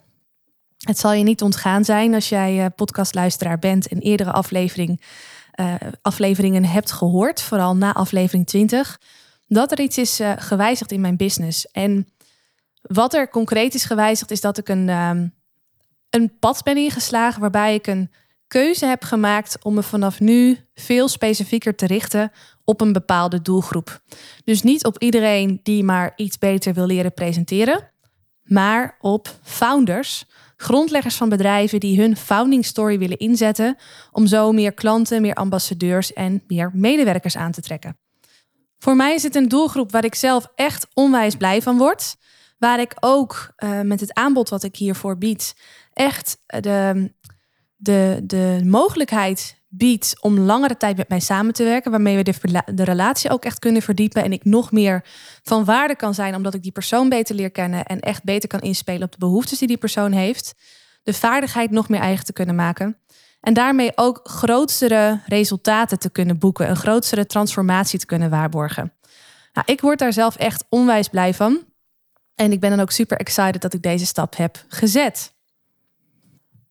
Het 0.79 0.99
zal 0.99 1.13
je 1.13 1.23
niet 1.23 1.43
ontgaan 1.43 1.85
zijn 1.85 2.15
als 2.15 2.29
jij 2.29 2.59
uh, 2.59 2.67
podcastluisteraar 2.77 3.59
bent 3.59 3.89
en 3.89 3.99
eerdere 3.99 4.33
aflevering 4.33 5.03
afleveringen 6.03 6.65
hebt 6.65 6.93
gehoord, 6.93 7.43
vooral 7.43 7.77
na 7.77 7.93
aflevering 7.93 8.47
20, 8.47 9.01
dat 9.47 9.73
er 9.73 9.81
iets 9.81 9.99
is 9.99 10.21
gewijzigd 10.37 10.93
in 10.93 11.01
mijn 11.01 11.17
business. 11.17 11.71
En 11.71 12.09
wat 12.83 13.15
er 13.15 13.29
concreet 13.29 13.75
is 13.75 13.85
gewijzigd, 13.85 14.31
is 14.31 14.41
dat 14.41 14.59
ik 14.59 14.69
een, 14.69 14.89
een 16.11 16.39
pad 16.39 16.63
ben 16.63 16.77
ingeslagen 16.77 17.41
waarbij 17.41 17.75
ik 17.75 17.87
een 17.87 18.11
keuze 18.47 18.87
heb 18.87 19.05
gemaakt 19.05 19.59
om 19.63 19.75
me 19.75 19.83
vanaf 19.83 20.21
nu 20.21 20.59
veel 20.75 21.09
specifieker 21.09 21.75
te 21.75 21.87
richten 21.87 22.33
op 22.69 22.81
een 22.81 22.93
bepaalde 22.93 23.43
doelgroep. 23.43 24.03
Dus 24.45 24.63
niet 24.63 24.85
op 24.85 24.99
iedereen 24.99 25.61
die 25.63 25.85
maar 25.85 26.13
iets 26.17 26.39
beter 26.39 26.75
wil 26.75 26.87
leren 26.87 27.15
presenteren, 27.15 27.91
maar 28.43 28.97
op 29.01 29.39
founders 29.43 30.25
grondleggers 30.57 31.17
van 31.17 31.29
bedrijven 31.29 31.81
die 31.81 32.01
hun 32.01 32.17
founding 32.17 32.65
story 32.65 32.99
willen 32.99 33.19
inzetten 33.19 33.77
om 34.13 34.27
zo 34.27 34.53
meer 34.53 34.73
klanten, 34.73 35.21
meer 35.23 35.35
ambassadeurs 35.35 36.13
en 36.13 36.43
meer 36.47 36.71
medewerkers 36.75 37.37
aan 37.37 37.53
te 37.53 37.61
trekken. 37.61 37.99
Voor 38.79 38.97
mij 38.97 39.15
is 39.15 39.23
het 39.23 39.35
een 39.35 39.49
doelgroep 39.49 39.93
waar 39.93 40.05
ik 40.05 40.15
zelf 40.15 40.53
echt 40.55 40.87
onwijs 40.95 41.37
blij 41.37 41.63
van 41.63 41.79
word. 41.79 42.17
Waar 42.59 42.81
ik 42.81 42.95
ook 43.01 43.55
uh, 43.59 43.81
met 43.81 44.01
het 44.01 44.15
aanbod 44.15 44.49
wat 44.49 44.63
ik 44.63 44.77
hiervoor 44.77 45.19
bied, 45.19 45.55
echt 45.93 46.43
de, 46.47 47.13
de, 47.77 48.21
de 48.23 48.61
mogelijkheid 48.65 49.58
biedt 49.69 50.17
om 50.21 50.39
langere 50.39 50.77
tijd 50.77 50.97
met 50.97 51.09
mij 51.09 51.21
samen 51.21 51.55
te 51.55 51.65
werken, 51.65 51.91
waarmee 51.91 52.17
we 52.17 52.35
de, 52.75 52.85
relatie 52.85 53.31
ook 53.31 53.45
echt 53.45 53.59
kunnen 53.59 53.83
verdiepen 53.83 54.25
en 54.25 54.33
ik 54.33 54.45
nog 54.45 54.73
meer 54.73 55.05
van 55.43 55.65
waarde 55.65 55.97
kan 55.97 56.15
zijn, 56.15 56.35
omdat 56.35 56.55
ik 56.55 56.63
die 56.63 56.73
persoon 56.73 57.09
beter 57.09 57.35
leer 57.35 57.51
kennen 57.51 57.85
en 57.85 58.01
echt 58.01 58.25
beter 58.25 58.49
kan 58.49 58.61
inspelen 58.61 59.03
op 59.03 59.13
de 59.13 59.19
behoeftes 59.19 59.59
die 59.59 59.69
die 59.69 59.77
persoon 59.77 60.13
heeft, 60.13 60.55
de 61.03 61.15
vaardigheid 61.15 61.71
nog 61.71 61.89
meer 61.89 62.01
eigen 62.01 62.25
te 62.25 62.33
kunnen 62.33 62.55
maken 62.55 62.97
en 63.41 63.55
daarmee 63.55 63.93
ook 63.95 64.21
grotere 64.23 65.21
resultaten 65.27 65.99
te 65.99 66.11
kunnen 66.11 66.39
boeken, 66.39 66.71
een 66.71 66.77
grotere 66.77 67.27
transformatie 67.27 67.99
te 67.99 68.07
kunnen 68.07 68.31
waarborgen. 68.31 68.93
Nou, 69.53 69.67
ik 69.73 69.81
word 69.81 69.99
daar 69.99 70.13
zelf 70.13 70.37
echt 70.37 70.65
onwijs 70.69 71.09
blij 71.09 71.35
van 71.35 71.65
en 72.35 72.53
ik 72.53 72.61
ben 72.61 72.71
dan 72.71 72.81
ook 72.81 72.91
super 72.91 73.19
excited 73.19 73.61
dat 73.63 73.75
ik 73.75 73.83
deze 73.83 74.07
stap 74.07 74.37
heb 74.37 74.65
gezet. 74.69 75.37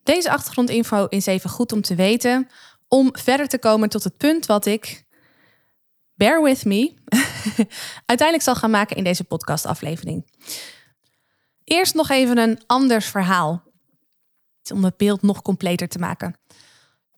Deze 0.04 0.32
achtergrondinfo 0.32 1.06
is 1.06 1.26
even 1.26 1.50
goed 1.50 1.72
om 1.72 1.82
te 1.82 1.96
weten, 1.96 2.48
om 2.88 3.10
verder 3.12 3.48
te 3.48 3.60
komen 3.60 3.90
tot 3.90 4.04
het 4.04 4.18
punt 4.18 4.46
wat 4.46 4.66
ik, 4.66 5.04
bear 6.14 6.44
with 6.44 6.66
me, 6.66 6.94
uiteindelijk 8.06 8.42
zal 8.42 8.56
gaan 8.56 8.72
maken 8.72 8.96
in 8.96 9.04
deze 9.04 9.24
podcastaflevering. 9.24 10.26
Eerst 11.64 11.94
nog 11.94 12.10
even 12.10 12.38
een 12.38 12.60
anders 12.66 13.06
verhaal, 13.06 13.64
om 14.74 14.84
het 14.84 14.98
beeld 14.98 15.22
nog 15.22 15.42
completer 15.42 15.88
te 15.88 16.00
maken. 16.00 16.36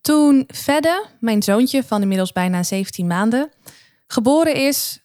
Toen 0.00 0.48
Fedde, 0.54 1.06
mijn 1.20 1.42
zoontje 1.42 1.84
van 1.84 2.02
inmiddels 2.02 2.32
bijna 2.32 2.62
17 2.62 3.06
maanden, 3.06 3.50
geboren 4.06 4.54
is, 4.54 5.00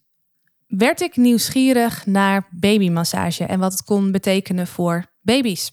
werd 0.67 1.01
ik 1.01 1.15
nieuwsgierig 1.15 2.05
naar 2.05 2.47
babymassage 2.51 3.45
en 3.45 3.59
wat 3.59 3.71
het 3.71 3.83
kon 3.83 4.11
betekenen 4.11 4.67
voor 4.67 5.05
baby's. 5.21 5.71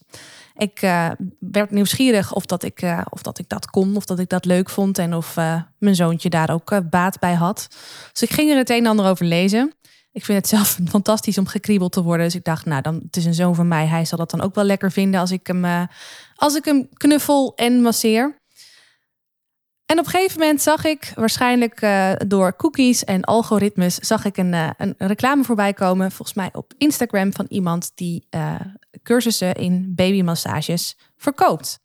Ik 0.56 0.82
uh, 0.82 1.10
werd 1.38 1.70
nieuwsgierig 1.70 2.32
of 2.34 2.46
dat, 2.46 2.62
ik, 2.62 2.82
uh, 2.82 3.00
of 3.10 3.22
dat 3.22 3.38
ik 3.38 3.48
dat 3.48 3.70
kon, 3.70 3.96
of 3.96 4.04
dat 4.04 4.18
ik 4.18 4.28
dat 4.28 4.44
leuk 4.44 4.70
vond 4.70 4.98
en 4.98 5.14
of 5.14 5.36
uh, 5.36 5.62
mijn 5.78 5.94
zoontje 5.94 6.30
daar 6.30 6.50
ook 6.50 6.90
baat 6.90 7.18
bij 7.18 7.34
had. 7.34 7.68
Dus 8.12 8.22
ik 8.22 8.32
ging 8.32 8.50
er 8.50 8.56
het 8.56 8.70
een 8.70 8.78
en 8.78 8.86
ander 8.86 9.06
over 9.06 9.26
lezen. 9.26 9.72
Ik 10.12 10.24
vind 10.24 10.38
het 10.38 10.48
zelf 10.48 10.78
fantastisch 10.88 11.38
om 11.38 11.46
gekriebeld 11.46 11.92
te 11.92 12.02
worden. 12.02 12.26
Dus 12.26 12.34
ik 12.34 12.44
dacht, 12.44 12.66
nou, 12.66 12.82
dan, 12.82 12.94
het 12.94 13.16
is 13.16 13.24
een 13.24 13.34
zoon 13.34 13.54
van 13.54 13.68
mij. 13.68 13.86
Hij 13.86 14.04
zal 14.04 14.18
dat 14.18 14.30
dan 14.30 14.40
ook 14.40 14.54
wel 14.54 14.64
lekker 14.64 14.92
vinden 14.92 15.20
als 15.20 15.30
ik 15.30 15.46
hem, 15.46 15.88
als 16.34 16.54
ik 16.54 16.64
hem 16.64 16.88
knuffel 16.92 17.52
en 17.54 17.82
masseer. 17.82 18.40
En 19.92 19.98
op 19.98 20.04
een 20.04 20.10
gegeven 20.10 20.40
moment 20.40 20.62
zag 20.62 20.84
ik, 20.84 21.12
waarschijnlijk 21.14 21.86
door 22.26 22.56
cookies 22.56 23.04
en 23.04 23.22
algoritmes, 23.24 23.94
zag 23.94 24.24
ik 24.24 24.36
een, 24.36 24.52
een 24.52 24.94
reclame 24.98 25.44
voorbij 25.44 25.72
komen. 25.72 26.12
Volgens 26.12 26.36
mij 26.36 26.48
op 26.52 26.72
Instagram 26.78 27.32
van 27.32 27.46
iemand 27.48 27.92
die 27.94 28.28
cursussen 29.02 29.54
in 29.54 29.92
babymassages 29.94 30.96
verkoopt. 31.16 31.78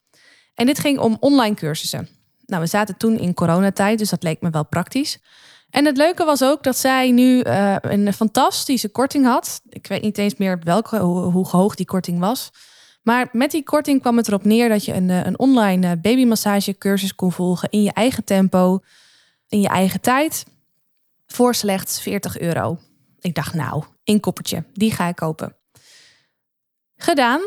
En 0.53 0.65
dit 0.65 0.79
ging 0.79 0.99
om 0.99 1.17
online 1.19 1.55
cursussen. 1.55 2.07
Nou, 2.45 2.61
we 2.61 2.67
zaten 2.67 2.97
toen 2.97 3.17
in 3.17 3.33
coronatijd, 3.33 3.99
dus 3.99 4.09
dat 4.09 4.23
leek 4.23 4.41
me 4.41 4.49
wel 4.49 4.65
praktisch. 4.65 5.19
En 5.69 5.85
het 5.85 5.97
leuke 5.97 6.23
was 6.25 6.43
ook 6.43 6.63
dat 6.63 6.77
zij 6.77 7.11
nu 7.11 7.41
een 7.81 8.13
fantastische 8.13 8.89
korting 8.89 9.25
had. 9.25 9.61
Ik 9.69 9.87
weet 9.87 10.01
niet 10.01 10.17
eens 10.17 10.35
meer 10.35 10.59
welke, 10.63 10.97
hoe, 10.97 11.47
hoog 11.47 11.75
die 11.75 11.85
korting 11.85 12.19
was. 12.19 12.49
Maar 13.07 13.29
met 13.31 13.51
die 13.51 13.63
korting 13.63 14.01
kwam 14.01 14.17
het 14.17 14.27
erop 14.27 14.43
neer 14.43 14.69
dat 14.69 14.85
je 14.85 14.93
een, 14.93 15.09
eh, 15.09 15.25
een 15.25 15.39
online 15.39 15.87
eh, 15.87 16.01
babymassage 16.01 16.77
cursus 16.77 17.15
kon 17.15 17.31
volgen 17.31 17.69
in 17.69 17.83
je 17.83 17.91
eigen 17.93 18.23
tempo, 18.23 18.79
in 19.47 19.61
je 19.61 19.67
eigen 19.67 20.01
tijd, 20.01 20.45
voor 21.27 21.55
slechts 21.55 22.01
40 22.01 22.39
euro. 22.39 22.79
Ik 23.19 23.35
dacht, 23.35 23.53
nou, 23.53 23.83
een 24.03 24.19
koppertje, 24.19 24.63
die 24.73 24.91
ga 24.91 25.07
ik 25.07 25.15
kopen 25.15 25.55
gedaan. 26.95 27.41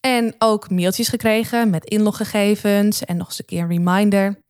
En 0.00 0.34
ook 0.38 0.70
mailtjes 0.70 1.08
gekregen 1.08 1.70
met 1.70 1.84
inloggegevens 1.84 3.04
en 3.04 3.16
nog 3.16 3.26
eens 3.26 3.38
een 3.38 3.44
keer 3.44 3.62
een 3.62 3.68
reminder. 3.68 4.42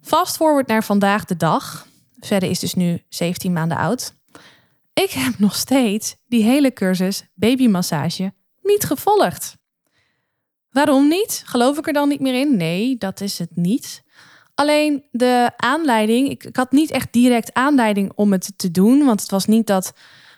Fast 0.00 0.36
forward 0.36 0.66
naar 0.66 0.84
vandaag 0.84 1.24
de 1.24 1.36
dag. 1.36 1.86
Verder 2.18 2.50
is 2.50 2.58
dus 2.58 2.74
nu 2.74 3.02
17 3.08 3.52
maanden 3.52 3.76
oud. 3.78 4.14
Ik 4.92 5.10
heb 5.10 5.38
nog 5.38 5.54
steeds 5.54 6.16
die 6.26 6.42
hele 6.42 6.72
cursus 6.72 7.24
babymassage 7.34 8.32
niet 8.62 8.84
gevolgd. 8.84 9.56
Waarom 10.70 11.08
niet? 11.08 11.42
Geloof 11.46 11.78
ik 11.78 11.86
er 11.86 11.92
dan 11.92 12.08
niet 12.08 12.20
meer 12.20 12.40
in? 12.40 12.56
Nee, 12.56 12.96
dat 12.96 13.20
is 13.20 13.38
het 13.38 13.56
niet. 13.56 14.02
Alleen 14.54 15.04
de 15.10 15.50
aanleiding, 15.56 16.28
ik, 16.28 16.44
ik 16.44 16.56
had 16.56 16.72
niet 16.72 16.90
echt 16.90 17.12
direct 17.12 17.54
aanleiding 17.54 18.12
om 18.14 18.32
het 18.32 18.52
te 18.56 18.70
doen, 18.70 19.04
want 19.04 19.20
het 19.20 19.30
was 19.30 19.46
niet 19.46 19.66
dat 19.66 19.92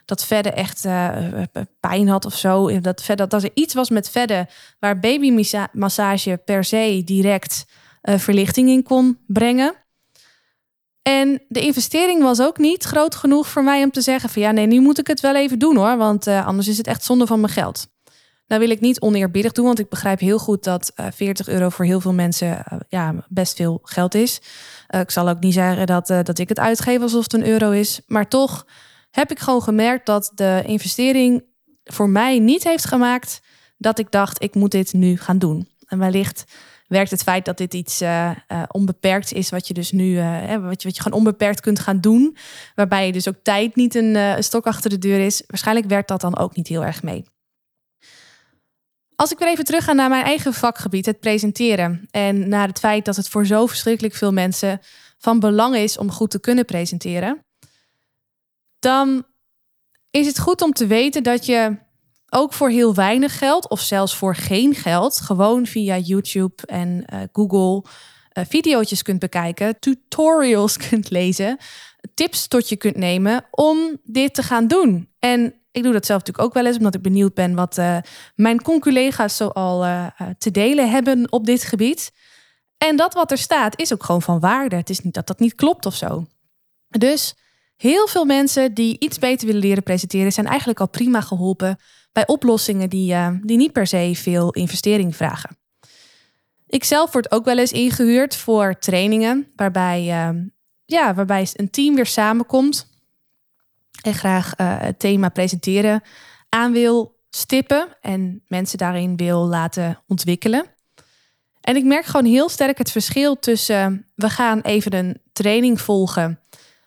dat 0.04 0.24
verder 0.24 0.52
echt 0.52 0.84
uh, 0.84 1.42
pijn 1.80 2.08
had 2.08 2.24
of 2.24 2.36
zo. 2.36 2.80
Dat, 2.80 3.02
verder, 3.02 3.28
dat 3.28 3.42
er 3.42 3.50
iets 3.54 3.74
was 3.74 3.90
met 3.90 4.10
verder 4.10 4.48
waar 4.78 4.98
babymassage 5.00 6.42
per 6.44 6.64
se 6.64 7.02
direct 7.04 7.64
verlichting 8.02 8.68
in 8.68 8.82
kon 8.82 9.18
brengen. 9.26 9.74
En 11.02 11.42
de 11.48 11.60
investering 11.60 12.22
was 12.22 12.40
ook 12.40 12.58
niet 12.58 12.84
groot 12.84 13.14
genoeg 13.14 13.48
voor 13.48 13.64
mij 13.64 13.82
om 13.82 13.90
te 13.90 14.00
zeggen 14.00 14.30
van 14.30 14.42
ja, 14.42 14.50
nee, 14.50 14.66
nu 14.66 14.80
moet 14.80 14.98
ik 14.98 15.06
het 15.06 15.20
wel 15.20 15.34
even 15.34 15.58
doen 15.58 15.76
hoor, 15.76 15.96
want 15.96 16.26
anders 16.26 16.68
is 16.68 16.76
het 16.76 16.86
echt 16.86 17.04
zonde 17.04 17.26
van 17.26 17.40
mijn 17.40 17.52
geld. 17.52 17.86
Nou 18.46 18.60
wil 18.60 18.70
ik 18.70 18.80
niet 18.80 19.00
oneerbiedig 19.00 19.52
doen, 19.52 19.64
want 19.64 19.78
ik 19.78 19.88
begrijp 19.88 20.20
heel 20.20 20.38
goed 20.38 20.64
dat 20.64 20.92
uh, 20.96 21.06
40 21.14 21.48
euro 21.48 21.68
voor 21.68 21.84
heel 21.84 22.00
veel 22.00 22.12
mensen 22.12 22.64
ja, 22.88 23.14
best 23.28 23.56
veel 23.56 23.80
geld 23.82 24.14
is. 24.14 24.40
ik 24.88 25.10
zal 25.10 25.28
ook 25.28 25.40
niet 25.40 25.54
zeggen 25.54 25.86
dat, 25.86 26.06
dat 26.06 26.38
ik 26.38 26.48
het 26.48 26.58
uitgeef 26.58 27.00
alsof 27.00 27.22
het 27.22 27.32
een 27.32 27.46
euro 27.46 27.70
is, 27.70 28.00
maar 28.06 28.28
toch 28.28 28.66
heb 29.10 29.30
ik 29.30 29.38
gewoon 29.38 29.62
gemerkt 29.62 30.06
dat 30.06 30.32
de 30.34 30.62
investering 30.66 31.44
voor 31.84 32.08
mij 32.08 32.38
niet 32.38 32.64
heeft 32.64 32.86
gemaakt 32.86 33.40
dat 33.76 33.98
ik 33.98 34.10
dacht, 34.10 34.42
ik 34.42 34.54
moet 34.54 34.70
dit 34.70 34.92
nu 34.92 35.16
gaan 35.16 35.38
doen. 35.38 35.68
En 35.86 35.98
wellicht 35.98 36.44
werkt 36.86 37.10
het 37.10 37.22
feit 37.22 37.44
dat 37.44 37.58
dit 37.58 37.74
iets 37.74 38.02
onbeperkt 38.68 39.32
is, 39.32 39.50
wat 39.50 39.68
je 39.68 39.74
dus 39.74 39.92
nu, 39.92 40.16
wat, 40.60 40.82
je, 40.82 40.88
wat 40.88 40.96
je 40.96 41.02
gewoon 41.02 41.18
onbeperkt 41.18 41.60
kunt 41.60 41.78
gaan 41.78 42.00
doen, 42.00 42.36
waarbij 42.74 43.06
je 43.06 43.12
dus 43.12 43.28
ook 43.28 43.42
tijd 43.42 43.76
niet 43.76 43.94
een, 43.94 44.14
een 44.14 44.44
stok 44.44 44.66
achter 44.66 44.90
de 44.90 44.98
deur 44.98 45.26
is. 45.26 45.42
Waarschijnlijk 45.46 45.88
werkt 45.88 46.08
dat 46.08 46.20
dan 46.20 46.38
ook 46.38 46.56
niet 46.56 46.68
heel 46.68 46.84
erg 46.84 47.02
mee. 47.02 47.24
Als 49.16 49.32
ik 49.32 49.38
weer 49.38 49.48
even 49.48 49.64
terug 49.64 49.84
ga 49.84 49.92
naar 49.92 50.08
mijn 50.08 50.24
eigen 50.24 50.54
vakgebied, 50.54 51.06
het 51.06 51.20
presenteren. 51.20 52.06
En 52.10 52.48
naar 52.48 52.68
het 52.68 52.78
feit 52.78 53.04
dat 53.04 53.16
het 53.16 53.28
voor 53.28 53.46
zo 53.46 53.66
verschrikkelijk 53.66 54.14
veel 54.14 54.32
mensen 54.32 54.80
van 55.18 55.40
belang 55.40 55.76
is 55.76 55.98
om 55.98 56.10
goed 56.10 56.30
te 56.30 56.40
kunnen 56.40 56.64
presenteren 56.64 57.44
dan 58.84 59.24
is 60.10 60.26
het 60.26 60.38
goed 60.38 60.62
om 60.62 60.72
te 60.72 60.86
weten 60.86 61.22
dat 61.22 61.46
je 61.46 61.76
ook 62.28 62.52
voor 62.52 62.68
heel 62.68 62.94
weinig 62.94 63.38
geld 63.38 63.68
of 63.68 63.80
zelfs 63.80 64.16
voor 64.16 64.36
geen 64.36 64.74
geld 64.74 65.20
gewoon 65.20 65.66
via 65.66 65.98
YouTube 65.98 66.62
en 66.66 67.04
uh, 67.12 67.20
Google 67.32 67.90
uh, 68.38 68.44
video's 68.48 69.02
kunt 69.02 69.18
bekijken, 69.18 69.78
tutorials 69.78 70.76
kunt 70.88 71.10
lezen, 71.10 71.58
tips 72.14 72.48
tot 72.48 72.68
je 72.68 72.76
kunt 72.76 72.96
nemen 72.96 73.44
om 73.50 74.00
dit 74.02 74.34
te 74.34 74.42
gaan 74.42 74.66
doen. 74.66 75.08
En 75.18 75.54
ik 75.74 75.82
doe 75.82 75.92
dat 75.92 76.06
zelf 76.06 76.18
natuurlijk 76.18 76.46
ook 76.46 76.54
wel 76.54 76.66
eens, 76.66 76.76
omdat 76.76 76.94
ik 76.94 77.02
benieuwd 77.02 77.34
ben 77.34 77.54
wat 77.54 77.78
uh, 77.78 77.98
mijn 78.34 78.62
conculega's 78.62 79.36
zoal 79.36 80.10
te 80.38 80.50
delen 80.50 80.90
hebben 80.90 81.32
op 81.32 81.46
dit 81.46 81.62
gebied. 81.64 82.12
En 82.78 82.96
dat 82.96 83.14
wat 83.14 83.30
er 83.30 83.38
staat 83.38 83.80
is 83.80 83.92
ook 83.92 84.04
gewoon 84.04 84.22
van 84.22 84.40
waarde. 84.40 84.76
Het 84.76 84.90
is 84.90 85.00
niet 85.00 85.14
dat 85.14 85.26
dat 85.26 85.38
niet 85.38 85.54
klopt 85.54 85.86
of 85.86 85.94
zo. 85.94 86.26
Dus 86.88 87.34
Heel 87.76 88.08
veel 88.08 88.24
mensen 88.24 88.74
die 88.74 88.96
iets 88.98 89.18
beter 89.18 89.46
willen 89.46 89.62
leren 89.62 89.82
presenteren, 89.82 90.32
zijn 90.32 90.46
eigenlijk 90.46 90.80
al 90.80 90.88
prima 90.88 91.20
geholpen 91.20 91.78
bij 92.12 92.26
oplossingen 92.26 92.90
die, 92.90 93.16
die 93.40 93.56
niet 93.56 93.72
per 93.72 93.86
se 93.86 94.12
veel 94.14 94.50
investering 94.50 95.16
vragen. 95.16 95.56
Ik 96.66 96.84
zelf 96.84 97.12
word 97.12 97.30
ook 97.30 97.44
wel 97.44 97.58
eens 97.58 97.72
ingehuurd 97.72 98.36
voor 98.36 98.78
trainingen, 98.78 99.52
waarbij, 99.56 100.04
ja, 100.84 101.14
waarbij 101.14 101.48
een 101.52 101.70
team 101.70 101.94
weer 101.94 102.06
samenkomt 102.06 102.88
en 104.04 104.14
graag 104.14 104.58
uh, 104.60 104.76
het 104.78 104.98
thema 104.98 105.28
presenteren 105.28 106.02
aan 106.48 106.72
wil 106.72 107.18
stippen 107.30 107.88
en 108.00 108.42
mensen 108.48 108.78
daarin 108.78 109.16
wil 109.16 109.46
laten 109.46 110.02
ontwikkelen. 110.06 110.64
En 111.60 111.76
ik 111.76 111.84
merk 111.84 112.04
gewoon 112.04 112.26
heel 112.26 112.48
sterk 112.48 112.78
het 112.78 112.90
verschil 112.90 113.38
tussen 113.38 114.06
we 114.14 114.30
gaan 114.30 114.60
even 114.60 114.94
een 114.94 115.20
training 115.32 115.80
volgen 115.80 116.40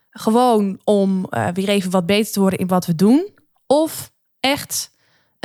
gewoon 0.10 0.80
om 0.84 1.28
uh, 1.30 1.48
weer 1.54 1.70
even 1.70 1.92
wat 1.92 2.06
beter 2.06 2.34
te 2.34 2.40
worden 2.40 2.60
in 2.60 2.68
wat 2.68 2.86
we 2.86 2.96
doen. 2.96 3.30
Of 3.68 4.12
echt 4.40 4.92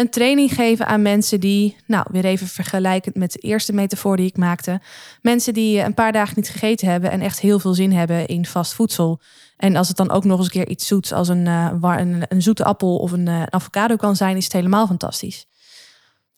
een 0.02 0.11
training 0.11 0.54
geven 0.54 0.87
aan 0.87 1.02
mensen 1.02 1.40
die, 1.40 1.76
nou, 1.87 2.06
weer 2.11 2.25
even 2.25 2.47
vergelijkend 2.47 3.14
met 3.14 3.32
de 3.32 3.38
eerste 3.38 3.73
metafoor 3.73 4.16
die 4.16 4.26
ik 4.26 4.37
maakte. 4.37 4.80
Mensen 5.21 5.54
die 5.54 5.80
een 5.80 5.94
paar 5.94 6.12
dagen 6.12 6.32
niet 6.37 6.49
gegeten 6.49 6.88
hebben 6.88 7.11
en 7.11 7.21
echt 7.21 7.40
heel 7.40 7.59
veel 7.59 7.75
zin 7.75 7.92
hebben 7.92 8.26
in 8.26 8.47
vast 8.47 8.75
voedsel. 8.75 9.21
En 9.56 9.76
als 9.76 9.88
het 9.88 9.97
dan 9.97 10.11
ook 10.11 10.25
nog 10.25 10.38
eens 10.38 10.47
een 10.47 10.52
keer 10.52 10.68
iets 10.68 10.87
zoets 10.87 11.12
als 11.12 11.28
een, 11.28 11.47
uh, 11.47 11.73
een, 11.80 12.23
een, 12.28 12.42
zoete 12.42 12.64
appel 12.64 12.97
of 12.97 13.12
een, 13.12 13.26
uh, 13.26 13.42
avocado 13.42 13.97
kan 13.97 14.16
zijn, 14.16 14.37
is 14.37 14.44
het 14.44 14.52
helemaal 14.52 14.87
fantastisch. 14.87 15.47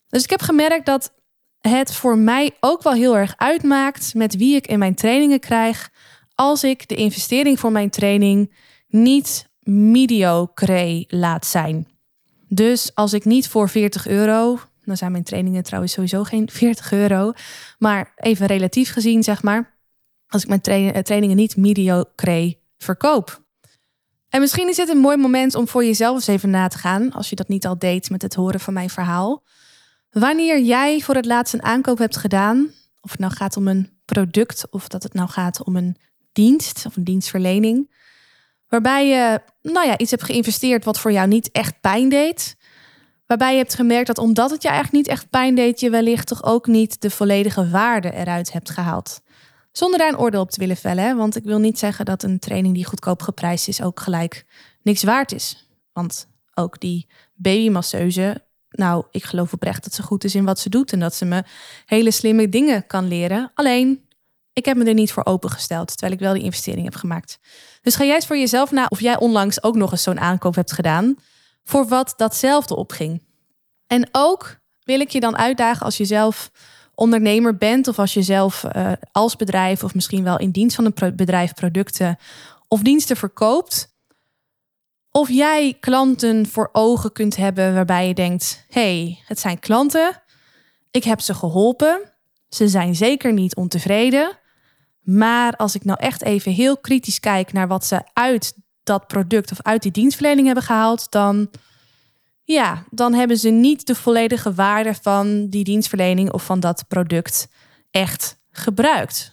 Dus 0.09 0.23
ik 0.23 0.31
heb 0.31 0.43
gemerkt 0.43 0.87
dat 0.87 1.13
het 1.61 1.95
voor 1.95 2.19
mij 2.19 2.51
ook 2.61 2.83
wel 2.83 2.93
heel 2.93 3.17
erg 3.17 3.35
uitmaakt 3.37 4.15
met 4.15 4.37
wie 4.37 4.57
ik 4.57 4.67
in 4.67 4.79
mijn 4.79 4.95
trainingen 4.95 5.41
krijg 5.41 5.91
als 6.35 6.65
ik 6.65 6.89
de 6.89 6.95
investering 6.95 7.61
voor 7.61 7.73
mijn 7.73 7.91
training 7.91 8.55
niet 8.89 9.49
mediocre 9.61 11.05
laat 11.09 11.47
zijn. 11.47 11.94
Dus 12.55 12.95
als 12.95 13.13
ik 13.13 13.25
niet 13.25 13.49
voor 13.49 13.69
40 13.69 14.07
euro, 14.07 14.59
dan 14.85 14.97
zijn 14.97 15.13
mijn 15.13 15.25
trainingen 15.25 15.63
trouwens 15.63 15.93
sowieso 15.93 16.23
geen 16.23 16.51
40 16.61 16.93
euro, 16.93 17.33
maar 17.79 18.13
even 18.17 18.47
relatief 18.47 18.93
gezien 18.93 19.23
zeg 19.23 19.43
maar, 19.43 19.79
als 20.29 20.43
ik 20.43 20.49
mijn 20.49 20.63
eh, 20.63 21.03
trainingen 21.03 21.37
niet 21.37 21.57
mediocre 21.57 22.59
verkoop. 22.79 23.43
En 24.29 24.41
misschien 24.41 24.69
is 24.69 24.77
dit 24.77 24.89
een 24.89 24.99
mooi 24.99 25.17
moment 25.17 25.55
om 25.55 25.69
voor 25.69 25.85
jezelf 25.85 26.15
eens 26.15 26.27
even 26.27 26.51
na 26.51 26.69
te 26.69 26.79
gaan, 26.79 27.13
als 27.13 27.31
je 27.31 27.37
dat 27.37 27.49
niet 27.49 27.67
al 27.67 27.79
deed 27.79 28.11
met 28.11 28.23
het 28.23 28.35
horen 28.35 28.61
van 28.61 28.75
mijn 28.75 28.91
verhaal. 28.91 29.43
Wanneer 30.11 30.61
jij 30.61 31.01
voor 31.01 31.15
het 31.15 31.27
laatst 31.27 31.55
een 31.55 31.63
aankoop 31.63 31.99
hebt 31.99 32.17
gedaan, 32.17 32.71
of 33.01 33.11
het 33.11 33.21
nou 33.21 33.33
gaat 33.33 33.57
om 33.57 33.69
een 33.69 33.99
product 34.05 34.67
of 34.71 34.89
dat 34.89 35.03
het 35.03 35.15
nou 35.15 35.29
gaat 35.29 35.65
om 35.65 35.77
een 35.77 35.97
dienst 36.33 36.87
of 36.87 36.97
een 36.97 37.05
dienstverlening, 37.05 37.91
waarbij 38.75 39.09
je 39.09 39.41
nou 39.63 39.87
ja, 39.87 39.99
iets 39.99 40.11
hebt 40.11 40.23
geïnvesteerd 40.23 40.85
wat 40.85 40.99
voor 40.99 41.13
jou 41.13 41.29
niet 41.29 41.51
echt 41.51 41.81
pijn 41.81 42.09
deed, 42.09 42.57
waarbij 43.27 43.53
je 43.53 43.59
hebt 43.59 43.75
gemerkt 43.75 44.07
dat 44.07 44.19
omdat 44.19 44.51
het 44.51 44.63
je 44.63 44.69
eigenlijk 44.69 44.97
niet 44.97 45.15
echt 45.15 45.31
pijn 45.31 45.55
deed, 45.55 45.81
je 45.81 45.91
wellicht 45.91 46.27
toch 46.27 46.45
ook 46.45 46.67
niet 46.67 47.01
de 47.01 47.11
volledige 47.11 47.69
waarde 47.71 48.13
eruit 48.15 48.53
hebt 48.53 48.71
gehaald. 48.71 49.21
Zonder 49.73 49.99
daar 49.99 50.09
een 50.09 50.19
oordeel 50.19 50.41
op 50.41 50.51
te 50.51 50.61
willen 50.61 50.77
vellen, 50.77 51.17
want 51.17 51.37
ik 51.37 51.45
wil 51.45 51.59
niet 51.59 51.79
zeggen 51.79 52.05
dat 52.05 52.23
een 52.23 52.39
training 52.39 52.75
die 52.75 52.87
goedkoop 52.87 53.23
geprijsd 53.23 53.69
is 53.69 53.83
ook 53.83 54.01
gelijk 54.01 54.45
niks 54.83 55.03
waard 55.03 55.33
is. 55.33 55.69
Want 55.93 56.29
ook 56.55 56.81
die 56.81 57.07
babymasseuse 57.35 58.43
nou, 58.77 59.05
ik 59.11 59.25
geloof 59.25 59.53
oprecht 59.53 59.85
dat 59.85 59.93
ze 59.93 60.03
goed 60.03 60.25
is 60.25 60.35
in 60.35 60.45
wat 60.45 60.59
ze 60.59 60.69
doet 60.69 60.93
en 60.93 61.01
dat 61.01 61.15
ze 61.15 61.25
me 61.25 61.45
hele 61.87 62.11
slimme 62.11 62.49
dingen 62.49 62.87
kan 62.87 63.09
leren. 63.09 63.51
Alleen, 63.55 64.04
ik 64.55 64.65
heb 64.65 64.77
me 64.77 64.85
er 64.85 64.95
niet 64.95 65.13
voor 65.13 65.25
opengesteld, 65.25 65.89
terwijl 65.89 66.13
ik 66.13 66.19
wel 66.19 66.33
die 66.33 66.43
investering 66.43 66.85
heb 66.85 66.95
gemaakt. 66.95 67.39
Dus 67.83 67.95
ga 67.95 68.05
jij 68.05 68.15
eens 68.15 68.27
voor 68.27 68.39
jezelf 68.39 68.71
na 68.71 68.87
of 68.89 69.01
jij 69.01 69.19
onlangs 69.19 69.63
ook 69.63 69.75
nog 69.75 69.91
eens 69.91 70.03
zo'n 70.03 70.21
aankoop 70.21 70.55
hebt 70.55 70.73
gedaan 70.73 71.17
voor 71.65 71.87
wat 71.87 72.15
datzelfde 72.17 72.77
opging. 72.77 73.23
En 73.87 74.09
ook 74.13 74.59
wil 74.83 75.01
ik 75.01 75.11
je 75.11 75.21
dan 75.21 75.37
uitdagen 75.37 75.85
als 75.85 75.97
je 75.97 76.05
zelf 76.05 76.51
ondernemer 76.95 77.57
bent 77.57 77.89
of 77.89 77.99
als 77.99 78.15
je 78.15 78.23
zelf 78.23 78.65
uh, 78.77 78.93
als 79.13 79.37
bedrijf 79.37 79.85
of 79.85 79.95
misschien 79.95 80.25
wel 80.25 80.39
in 80.39 80.51
dienst 80.51 80.77
van 80.77 80.85
een 80.85 81.17
bedrijf 81.17 81.55
producten 81.55 82.19
of 82.69 82.81
diensten 82.81 83.17
verkoopt 83.17 83.95
of 85.11 85.29
jij 85.29 85.77
klanten 85.81 86.47
voor 86.47 86.69
ogen 86.73 87.13
kunt 87.13 87.37
hebben 87.37 87.75
waarbij 87.75 88.09
je 88.09 88.15
denkt: 88.15 88.65
hey, 88.69 89.23
het 89.27 89.41
zijn 89.41 89.59
klanten. 89.59 90.23
Ik 90.91 91.05
heb 91.05 91.21
ze 91.21 91.35
geholpen. 91.35 92.13
Ze 92.49 92.69
zijn 92.69 92.95
zeker 92.95 93.33
niet 93.33 93.57
ontevreden. 93.57 94.39
Maar 95.05 95.57
als 95.57 95.75
ik 95.75 95.85
nou 95.85 96.01
echt 96.01 96.23
even 96.23 96.53
heel 96.53 96.77
kritisch 96.77 97.21
kijk 97.21 97.53
naar 97.53 97.69
wat 97.69 97.87
ze 97.87 98.03
uit 98.13 98.55
dat 98.83 99.07
product 99.07 99.51
of 99.53 99.63
uit 99.63 99.83
die 99.83 99.93
dienstverlening 99.93 100.47
hebben 100.47 100.65
gehaald, 100.65 101.11
dan, 101.11 101.51
ja, 102.45 102.85
dan 102.91 103.15
hebben 103.15 103.37
ze 103.37 103.49
niet 103.49 103.87
de 103.87 103.95
volledige 103.95 104.55
waarde 104.55 104.95
van 104.95 105.49
die 105.49 105.65
dienstverlening 105.65 106.33
of 106.33 106.45
van 106.45 106.61
dat 106.61 106.85
product 106.89 107.49
echt 107.91 108.39
gebruikt. 108.51 109.33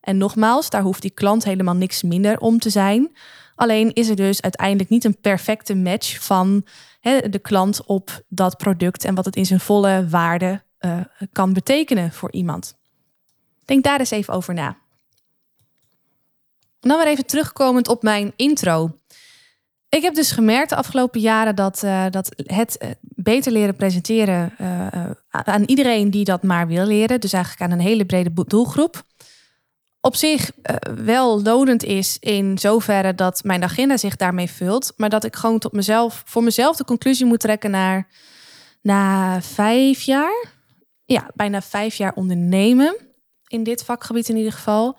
En 0.00 0.16
nogmaals, 0.16 0.70
daar 0.70 0.82
hoeft 0.82 1.02
die 1.02 1.10
klant 1.10 1.44
helemaal 1.44 1.76
niks 1.76 2.02
minder 2.02 2.38
om 2.38 2.58
te 2.58 2.70
zijn. 2.70 3.16
Alleen 3.54 3.92
is 3.92 4.08
er 4.08 4.16
dus 4.16 4.42
uiteindelijk 4.42 4.90
niet 4.90 5.04
een 5.04 5.20
perfecte 5.20 5.74
match 5.74 6.24
van 6.24 6.64
de 7.30 7.38
klant 7.42 7.84
op 7.84 8.22
dat 8.28 8.56
product 8.56 9.04
en 9.04 9.14
wat 9.14 9.24
het 9.24 9.36
in 9.36 9.46
zijn 9.46 9.60
volle 9.60 10.08
waarde 10.08 10.62
uh, 10.80 11.00
kan 11.32 11.52
betekenen 11.52 12.12
voor 12.12 12.32
iemand. 12.32 12.77
Denk 13.68 13.84
daar 13.84 13.98
eens 13.98 14.10
even 14.10 14.34
over 14.34 14.54
na. 14.54 14.76
Dan 16.80 16.98
weer 16.98 17.06
even 17.06 17.26
terugkomend 17.26 17.88
op 17.88 18.02
mijn 18.02 18.32
intro. 18.36 18.98
Ik 19.88 20.02
heb 20.02 20.14
dus 20.14 20.30
gemerkt 20.30 20.68
de 20.68 20.76
afgelopen 20.76 21.20
jaren 21.20 21.56
dat, 21.56 21.82
uh, 21.84 22.06
dat 22.10 22.28
het 22.36 22.78
uh, 22.82 22.90
beter 23.00 23.52
leren 23.52 23.76
presenteren 23.76 24.54
uh, 24.60 25.10
aan 25.30 25.62
iedereen 25.62 26.10
die 26.10 26.24
dat 26.24 26.42
maar 26.42 26.66
wil 26.66 26.86
leren, 26.86 27.20
dus 27.20 27.32
eigenlijk 27.32 27.62
aan 27.62 27.78
een 27.78 27.84
hele 27.84 28.04
brede 28.06 28.32
doelgroep, 28.46 29.02
op 30.00 30.16
zich 30.16 30.50
wel 31.04 31.42
lonend 31.42 31.84
is 31.84 32.16
in 32.18 32.58
zoverre 32.58 33.14
dat 33.14 33.44
mijn 33.44 33.62
agenda 33.62 33.96
zich 33.96 34.16
daarmee 34.16 34.50
vult. 34.50 34.92
Maar 34.96 35.08
dat 35.08 35.24
ik 35.24 35.36
gewoon 35.36 35.58
tot 35.58 35.72
mezelf, 35.72 36.22
voor 36.26 36.42
mezelf 36.42 36.76
de 36.76 36.84
conclusie 36.84 37.26
moet 37.26 37.40
trekken 37.40 37.70
naar 37.70 38.08
na 38.82 39.42
vijf 39.42 40.00
jaar. 40.00 40.46
Ja, 41.04 41.30
bijna 41.34 41.62
vijf 41.62 41.94
jaar 41.94 42.12
ondernemen. 42.14 43.07
In 43.48 43.62
dit 43.62 43.84
vakgebied 43.84 44.28
in 44.28 44.36
ieder 44.36 44.52
geval. 44.52 44.98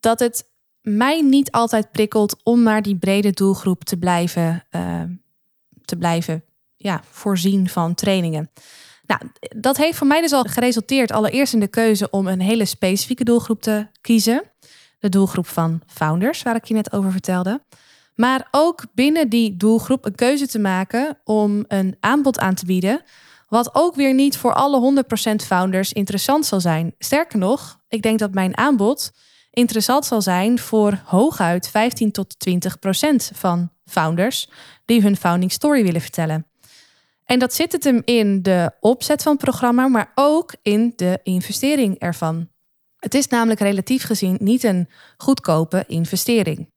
Dat 0.00 0.18
het 0.18 0.48
mij 0.80 1.20
niet 1.20 1.50
altijd 1.50 1.90
prikkelt 1.90 2.36
om 2.42 2.62
maar 2.62 2.82
die 2.82 2.96
brede 2.96 3.30
doelgroep 3.30 3.84
te 3.84 3.96
blijven, 3.96 4.64
uh, 4.70 5.02
te 5.84 5.96
blijven 5.96 6.44
ja, 6.76 7.00
voorzien 7.10 7.68
van 7.68 7.94
trainingen. 7.94 8.50
Nou, 9.06 9.20
dat 9.56 9.76
heeft 9.76 9.98
voor 9.98 10.06
mij 10.06 10.20
dus 10.20 10.32
al 10.32 10.42
geresulteerd 10.42 11.12
allereerst 11.12 11.52
in 11.52 11.60
de 11.60 11.68
keuze 11.68 12.10
om 12.10 12.26
een 12.26 12.40
hele 12.40 12.64
specifieke 12.64 13.24
doelgroep 13.24 13.62
te 13.62 13.86
kiezen. 14.00 14.42
De 14.98 15.08
doelgroep 15.08 15.46
van 15.46 15.80
founders, 15.86 16.42
waar 16.42 16.56
ik 16.56 16.64
je 16.64 16.74
net 16.74 16.92
over 16.92 17.12
vertelde. 17.12 17.60
Maar 18.14 18.48
ook 18.50 18.84
binnen 18.94 19.28
die 19.28 19.56
doelgroep 19.56 20.04
een 20.04 20.14
keuze 20.14 20.46
te 20.46 20.58
maken 20.58 21.18
om 21.24 21.64
een 21.68 21.96
aanbod 22.00 22.38
aan 22.38 22.54
te 22.54 22.66
bieden. 22.66 23.02
Wat 23.48 23.74
ook 23.74 23.94
weer 23.94 24.14
niet 24.14 24.36
voor 24.36 24.54
alle 24.54 25.04
100% 25.32 25.46
founders 25.46 25.92
interessant 25.92 26.46
zal 26.46 26.60
zijn. 26.60 26.94
Sterker 26.98 27.38
nog, 27.38 27.75
ik 27.96 28.02
denk 28.02 28.18
dat 28.18 28.34
mijn 28.34 28.56
aanbod 28.56 29.12
interessant 29.50 30.04
zal 30.04 30.22
zijn 30.22 30.58
voor 30.58 31.00
hooguit 31.04 31.68
15 31.68 32.12
tot 32.12 32.34
20% 32.48 32.54
van 33.34 33.70
founders 33.84 34.48
die 34.84 35.02
hun 35.02 35.16
founding 35.16 35.52
story 35.52 35.82
willen 35.82 36.00
vertellen. 36.00 36.46
En 37.24 37.38
dat 37.38 37.54
zit 37.54 37.72
het 37.72 37.84
hem 37.84 38.02
in 38.04 38.42
de 38.42 38.72
opzet 38.80 39.22
van 39.22 39.32
het 39.32 39.40
programma, 39.40 39.88
maar 39.88 40.12
ook 40.14 40.54
in 40.62 40.92
de 40.96 41.20
investering 41.22 41.98
ervan. 41.98 42.48
Het 42.96 43.14
is 43.14 43.28
namelijk 43.28 43.60
relatief 43.60 44.04
gezien 44.04 44.36
niet 44.40 44.62
een 44.62 44.88
goedkope 45.16 45.84
investering. 45.86 46.70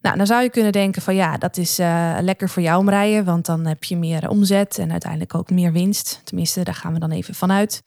Nou, 0.00 0.16
dan 0.16 0.26
zou 0.26 0.42
je 0.42 0.50
kunnen 0.50 0.72
denken 0.72 1.02
van 1.02 1.14
ja, 1.14 1.36
dat 1.36 1.56
is 1.56 1.78
uh, 1.78 2.16
lekker 2.20 2.48
voor 2.48 2.62
jou 2.62 2.78
omrijden, 2.78 3.24
want 3.24 3.46
dan 3.46 3.66
heb 3.66 3.84
je 3.84 3.96
meer 3.96 4.28
omzet 4.28 4.78
en 4.78 4.90
uiteindelijk 4.90 5.34
ook 5.34 5.50
meer 5.50 5.72
winst. 5.72 6.20
Tenminste, 6.24 6.62
daar 6.62 6.74
gaan 6.74 6.92
we 6.92 6.98
dan 6.98 7.10
even 7.10 7.34
vanuit. 7.34 7.82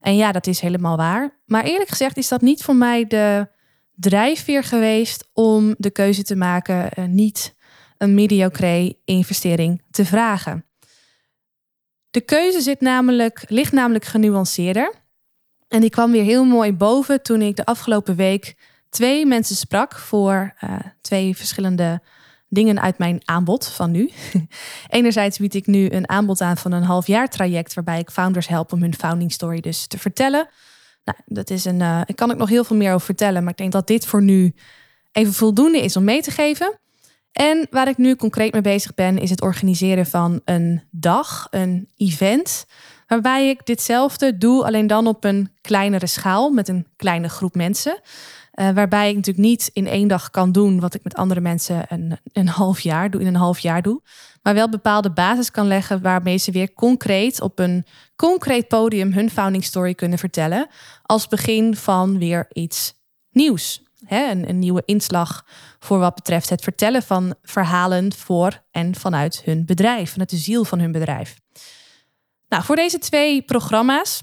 En 0.00 0.16
ja, 0.16 0.32
dat 0.32 0.46
is 0.46 0.60
helemaal 0.60 0.96
waar. 0.96 1.40
Maar 1.46 1.64
eerlijk 1.64 1.88
gezegd 1.88 2.16
is 2.16 2.28
dat 2.28 2.40
niet 2.40 2.62
voor 2.62 2.76
mij 2.76 3.06
de 3.06 3.48
drijfveer 3.94 4.64
geweest 4.64 5.30
om 5.32 5.74
de 5.78 5.90
keuze 5.90 6.22
te 6.22 6.36
maken 6.36 6.90
uh, 6.98 7.04
niet 7.04 7.54
een 7.98 8.14
mediocre 8.14 8.98
investering 9.04 9.82
te 9.90 10.04
vragen. 10.04 10.64
De 12.10 12.20
keuze 12.20 12.60
zit 12.60 12.80
namelijk, 12.80 13.44
ligt 13.48 13.72
namelijk 13.72 14.04
genuanceerder. 14.04 14.92
En 15.68 15.80
die 15.80 15.90
kwam 15.90 16.12
weer 16.12 16.22
heel 16.22 16.44
mooi 16.44 16.72
boven 16.72 17.22
toen 17.22 17.42
ik 17.42 17.56
de 17.56 17.64
afgelopen 17.64 18.16
week 18.16 18.54
twee 18.90 19.26
mensen 19.26 19.56
sprak 19.56 19.94
voor 19.94 20.54
uh, 20.64 20.78
twee 21.00 21.36
verschillende 21.36 22.02
dingen 22.48 22.80
uit 22.80 22.98
mijn 22.98 23.20
aanbod 23.24 23.66
van 23.66 23.90
nu. 23.90 24.10
Enerzijds 24.88 25.38
bied 25.38 25.54
ik 25.54 25.66
nu 25.66 25.90
een 25.90 26.08
aanbod 26.08 26.40
aan 26.40 26.56
van 26.56 26.72
een 26.72 26.82
half 26.82 27.06
jaar 27.06 27.28
traject 27.28 27.74
waarbij 27.74 27.98
ik 27.98 28.10
founders 28.10 28.48
help 28.48 28.72
om 28.72 28.80
hun 28.80 28.94
founding 28.94 29.32
story 29.32 29.60
dus 29.60 29.86
te 29.86 29.98
vertellen. 29.98 30.48
Nou, 31.04 31.18
dat 31.26 31.50
is 31.50 31.64
een, 31.64 31.80
uh, 31.80 32.00
ik 32.04 32.16
kan 32.16 32.30
ik 32.30 32.36
nog 32.36 32.48
heel 32.48 32.64
veel 32.64 32.76
meer 32.76 32.92
over 32.92 33.06
vertellen, 33.06 33.42
maar 33.42 33.52
ik 33.52 33.58
denk 33.58 33.72
dat 33.72 33.86
dit 33.86 34.06
voor 34.06 34.22
nu 34.22 34.54
even 35.12 35.32
voldoende 35.32 35.80
is 35.80 35.96
om 35.96 36.04
mee 36.04 36.22
te 36.22 36.30
geven. 36.30 36.78
En 37.32 37.66
waar 37.70 37.88
ik 37.88 37.96
nu 37.96 38.16
concreet 38.16 38.52
mee 38.52 38.62
bezig 38.62 38.94
ben, 38.94 39.18
is 39.18 39.30
het 39.30 39.42
organiseren 39.42 40.06
van 40.06 40.40
een 40.44 40.82
dag, 40.90 41.46
een 41.50 41.88
event. 41.96 42.66
Waarbij 43.06 43.48
ik 43.48 43.66
ditzelfde 43.66 44.38
doe, 44.38 44.64
alleen 44.64 44.86
dan 44.86 45.06
op 45.06 45.24
een 45.24 45.50
kleinere 45.60 46.06
schaal 46.06 46.50
met 46.50 46.68
een 46.68 46.86
kleine 46.96 47.28
groep 47.28 47.54
mensen. 47.54 48.00
Uh, 48.56 48.70
waarbij 48.70 49.08
ik 49.08 49.16
natuurlijk 49.16 49.46
niet 49.46 49.70
in 49.72 49.86
één 49.86 50.08
dag 50.08 50.30
kan 50.30 50.52
doen 50.52 50.80
wat 50.80 50.94
ik 50.94 51.04
met 51.04 51.14
andere 51.14 51.40
mensen 51.40 51.84
een, 51.88 52.18
een 52.32 52.48
half 52.48 52.80
jaar 52.80 53.10
doe, 53.10 53.20
in 53.20 53.26
een 53.26 53.34
half 53.34 53.58
jaar 53.58 53.82
doe. 53.82 54.02
Maar 54.42 54.54
wel 54.54 54.68
bepaalde 54.68 55.10
basis 55.10 55.50
kan 55.50 55.66
leggen 55.66 56.02
waarmee 56.02 56.36
ze 56.36 56.50
weer 56.50 56.72
concreet 56.72 57.40
op 57.40 57.58
een 57.58 57.86
concreet 58.16 58.68
podium 58.68 59.12
hun 59.12 59.30
founding 59.30 59.64
story 59.64 59.94
kunnen 59.94 60.18
vertellen. 60.18 60.68
Als 61.02 61.28
begin 61.28 61.76
van 61.76 62.18
weer 62.18 62.46
iets 62.52 62.94
nieuws 63.30 63.84
een, 64.08 64.48
een 64.48 64.58
nieuwe 64.58 64.82
inslag 64.84 65.46
voor 65.78 65.98
wat 65.98 66.14
betreft 66.14 66.50
het 66.50 66.62
vertellen 66.62 67.02
van 67.02 67.34
verhalen 67.42 68.12
voor 68.12 68.62
en 68.70 68.94
vanuit 68.94 69.42
hun 69.44 69.66
bedrijf, 69.66 70.10
vanuit 70.10 70.30
de 70.30 70.36
ziel 70.36 70.64
van 70.64 70.78
hun 70.78 70.92
bedrijf. 70.92 71.36
Nou, 72.48 72.64
voor 72.64 72.76
deze 72.76 72.98
twee 72.98 73.42
programma's, 73.42 74.22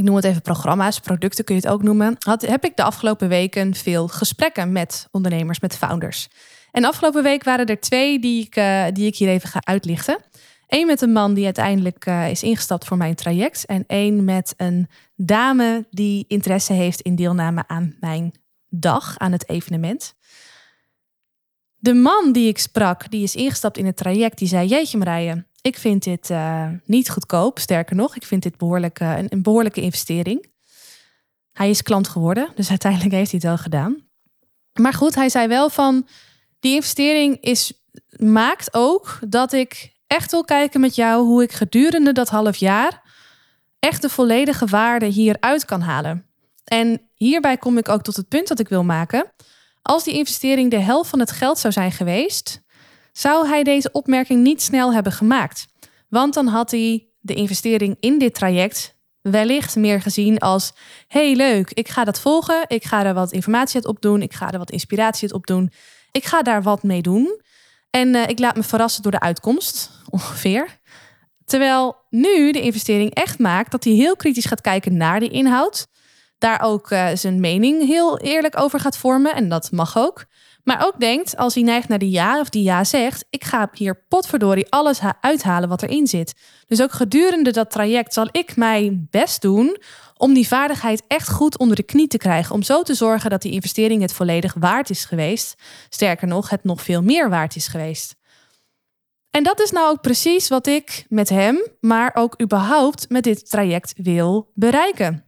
ik 0.00 0.06
noem 0.06 0.16
het 0.16 0.24
even 0.24 0.42
programma's, 0.42 0.98
producten 0.98 1.44
kun 1.44 1.54
je 1.54 1.60
het 1.60 1.70
ook 1.70 1.82
noemen, 1.82 2.16
had, 2.18 2.42
heb 2.42 2.64
ik 2.64 2.76
de 2.76 2.82
afgelopen 2.82 3.28
weken 3.28 3.74
veel 3.74 4.08
gesprekken 4.08 4.72
met 4.72 5.08
ondernemers, 5.10 5.60
met 5.60 5.76
founders. 5.76 6.28
En 6.70 6.84
afgelopen 6.84 7.22
week 7.22 7.44
waren 7.44 7.66
er 7.66 7.80
twee 7.80 8.18
die 8.18 8.44
ik, 8.44 8.56
uh, 8.56 8.84
die 8.92 9.06
ik 9.06 9.16
hier 9.16 9.28
even 9.28 9.48
ga 9.48 9.60
uitlichten. 9.62 10.18
Eén 10.66 10.86
met 10.86 11.00
een 11.00 11.12
man 11.12 11.34
die 11.34 11.44
uiteindelijk 11.44 12.06
uh, 12.06 12.30
is 12.30 12.42
ingestapt 12.42 12.84
voor 12.84 12.96
mijn 12.96 13.14
traject. 13.14 13.66
En 13.66 13.84
één 13.86 14.24
met 14.24 14.54
een 14.56 14.88
dame 15.16 15.86
die 15.90 16.24
interesse 16.28 16.72
heeft 16.72 17.00
in 17.00 17.14
deelname 17.14 17.64
aan 17.66 17.96
mijn 18.00 18.32
dag, 18.68 19.18
aan 19.18 19.32
het 19.32 19.48
evenement. 19.48 20.14
De 21.76 21.94
man 21.94 22.32
die 22.32 22.48
ik 22.48 22.58
sprak, 22.58 23.10
die 23.10 23.22
is 23.22 23.34
ingestapt 23.34 23.78
in 23.78 23.86
het 23.86 23.96
traject, 23.96 24.38
die 24.38 24.48
zei: 24.48 24.68
Jeetje 24.68 24.98
Marije, 24.98 25.44
ik 25.62 25.78
vind 25.78 26.04
dit 26.04 26.30
uh, 26.30 26.66
niet 26.84 27.10
goedkoop. 27.10 27.58
Sterker 27.58 27.96
nog, 27.96 28.16
ik 28.16 28.26
vind 28.26 28.42
dit 28.42 28.56
behoorlijk, 28.56 29.00
een, 29.00 29.26
een, 29.28 29.42
behoorlijke 29.42 29.80
investering. 29.80 30.46
Hij 31.52 31.70
is 31.70 31.82
klant 31.82 32.08
geworden, 32.08 32.48
dus 32.54 32.68
uiteindelijk 32.68 33.12
heeft 33.12 33.30
hij 33.30 33.40
het 33.42 33.48
wel 33.48 33.58
gedaan. 33.58 34.08
Maar 34.72 34.94
goed, 34.94 35.14
hij 35.14 35.28
zei 35.28 35.48
wel 35.48 35.70
van: 35.70 36.06
die 36.60 36.74
investering 36.74 37.40
is, 37.40 37.72
maakt 38.16 38.74
ook 38.74 39.18
dat 39.28 39.52
ik 39.52 39.92
echt 40.06 40.30
wil 40.30 40.44
kijken 40.44 40.80
met 40.80 40.94
jou 40.94 41.24
hoe 41.24 41.42
ik 41.42 41.52
gedurende 41.52 42.12
dat 42.12 42.28
half 42.28 42.56
jaar 42.56 43.02
echt 43.78 44.02
de 44.02 44.08
volledige 44.08 44.66
waarde 44.66 45.06
hieruit 45.06 45.64
kan 45.64 45.80
halen. 45.80 46.26
En 46.64 47.08
hierbij 47.14 47.56
kom 47.56 47.78
ik 47.78 47.88
ook 47.88 48.02
tot 48.02 48.16
het 48.16 48.28
punt 48.28 48.48
dat 48.48 48.58
ik 48.58 48.68
wil 48.68 48.84
maken. 48.84 49.32
Als 49.82 50.04
die 50.04 50.14
investering 50.14 50.70
de 50.70 50.78
helft 50.78 51.10
van 51.10 51.18
het 51.18 51.30
geld 51.30 51.58
zou 51.58 51.72
zijn 51.72 51.92
geweest, 51.92 52.62
zou 53.12 53.48
hij 53.48 53.62
deze 53.62 53.92
opmerking 53.92 54.42
niet 54.42 54.62
snel 54.62 54.92
hebben 54.92 55.12
gemaakt. 55.12 55.66
Want 56.08 56.34
dan 56.34 56.46
had 56.46 56.70
hij 56.70 57.08
de 57.20 57.34
investering 57.34 57.96
in 58.00 58.18
dit 58.18 58.34
traject 58.34 58.98
wellicht 59.20 59.76
meer 59.76 60.00
gezien 60.00 60.38
als: 60.38 60.72
hey, 61.06 61.34
leuk, 61.34 61.70
ik 61.70 61.88
ga 61.88 62.04
dat 62.04 62.20
volgen, 62.20 62.64
ik 62.66 62.84
ga 62.84 63.04
er 63.04 63.14
wat 63.14 63.32
informatie 63.32 63.74
uit 63.74 63.86
opdoen, 63.86 64.22
ik 64.22 64.32
ga 64.32 64.52
er 64.52 64.58
wat 64.58 64.70
inspiratie 64.70 65.22
uit 65.22 65.32
opdoen, 65.32 65.72
ik 66.10 66.24
ga 66.24 66.42
daar 66.42 66.62
wat 66.62 66.82
mee 66.82 67.02
doen. 67.02 67.40
En 67.90 68.14
uh, 68.14 68.28
ik 68.28 68.38
laat 68.38 68.56
me 68.56 68.62
verrassen 68.62 69.02
door 69.02 69.12
de 69.12 69.20
uitkomst, 69.20 69.90
ongeveer. 70.10 70.78
Terwijl 71.44 71.96
nu 72.10 72.52
de 72.52 72.60
investering 72.60 73.14
echt 73.14 73.38
maakt 73.38 73.70
dat 73.70 73.84
hij 73.84 73.92
heel 73.92 74.16
kritisch 74.16 74.44
gaat 74.44 74.60
kijken 74.60 74.96
naar 74.96 75.20
de 75.20 75.28
inhoud. 75.28 75.86
Daar 76.38 76.60
ook 76.60 76.90
uh, 76.90 77.08
zijn 77.14 77.40
mening 77.40 77.86
heel 77.86 78.18
eerlijk 78.18 78.60
over 78.60 78.80
gaat 78.80 78.96
vormen. 78.96 79.34
En 79.34 79.48
dat 79.48 79.70
mag 79.70 79.98
ook. 79.98 80.24
Maar 80.70 80.86
ook 80.86 81.00
denkt, 81.00 81.36
als 81.36 81.54
hij 81.54 81.62
neigt 81.62 81.88
naar 81.88 81.98
die 81.98 82.10
ja 82.10 82.40
of 82.40 82.48
die 82.48 82.62
ja 82.62 82.84
zegt, 82.84 83.24
ik 83.30 83.44
ga 83.44 83.70
hier 83.72 84.04
potverdorie 84.08 84.70
alles 84.72 85.00
uithalen 85.20 85.68
wat 85.68 85.82
erin 85.82 86.06
zit. 86.06 86.34
Dus 86.66 86.82
ook 86.82 86.92
gedurende 86.92 87.50
dat 87.50 87.70
traject 87.70 88.12
zal 88.12 88.28
ik 88.30 88.56
mijn 88.56 89.06
best 89.10 89.42
doen 89.42 89.76
om 90.16 90.34
die 90.34 90.48
vaardigheid 90.48 91.02
echt 91.06 91.30
goed 91.30 91.58
onder 91.58 91.76
de 91.76 91.82
knie 91.82 92.06
te 92.06 92.16
krijgen. 92.16 92.54
Om 92.54 92.62
zo 92.62 92.82
te 92.82 92.94
zorgen 92.94 93.30
dat 93.30 93.42
die 93.42 93.52
investering 93.52 94.02
het 94.02 94.12
volledig 94.12 94.54
waard 94.54 94.90
is 94.90 95.04
geweest. 95.04 95.54
Sterker 95.88 96.28
nog, 96.28 96.50
het 96.50 96.64
nog 96.64 96.82
veel 96.82 97.02
meer 97.02 97.28
waard 97.28 97.56
is 97.56 97.66
geweest. 97.66 98.16
En 99.30 99.42
dat 99.42 99.60
is 99.60 99.70
nou 99.70 99.88
ook 99.88 100.00
precies 100.00 100.48
wat 100.48 100.66
ik 100.66 101.04
met 101.08 101.28
hem, 101.28 101.66
maar 101.80 102.10
ook 102.14 102.42
überhaupt 102.42 103.08
met 103.08 103.24
dit 103.24 103.50
traject 103.50 103.92
wil 103.96 104.50
bereiken. 104.54 105.24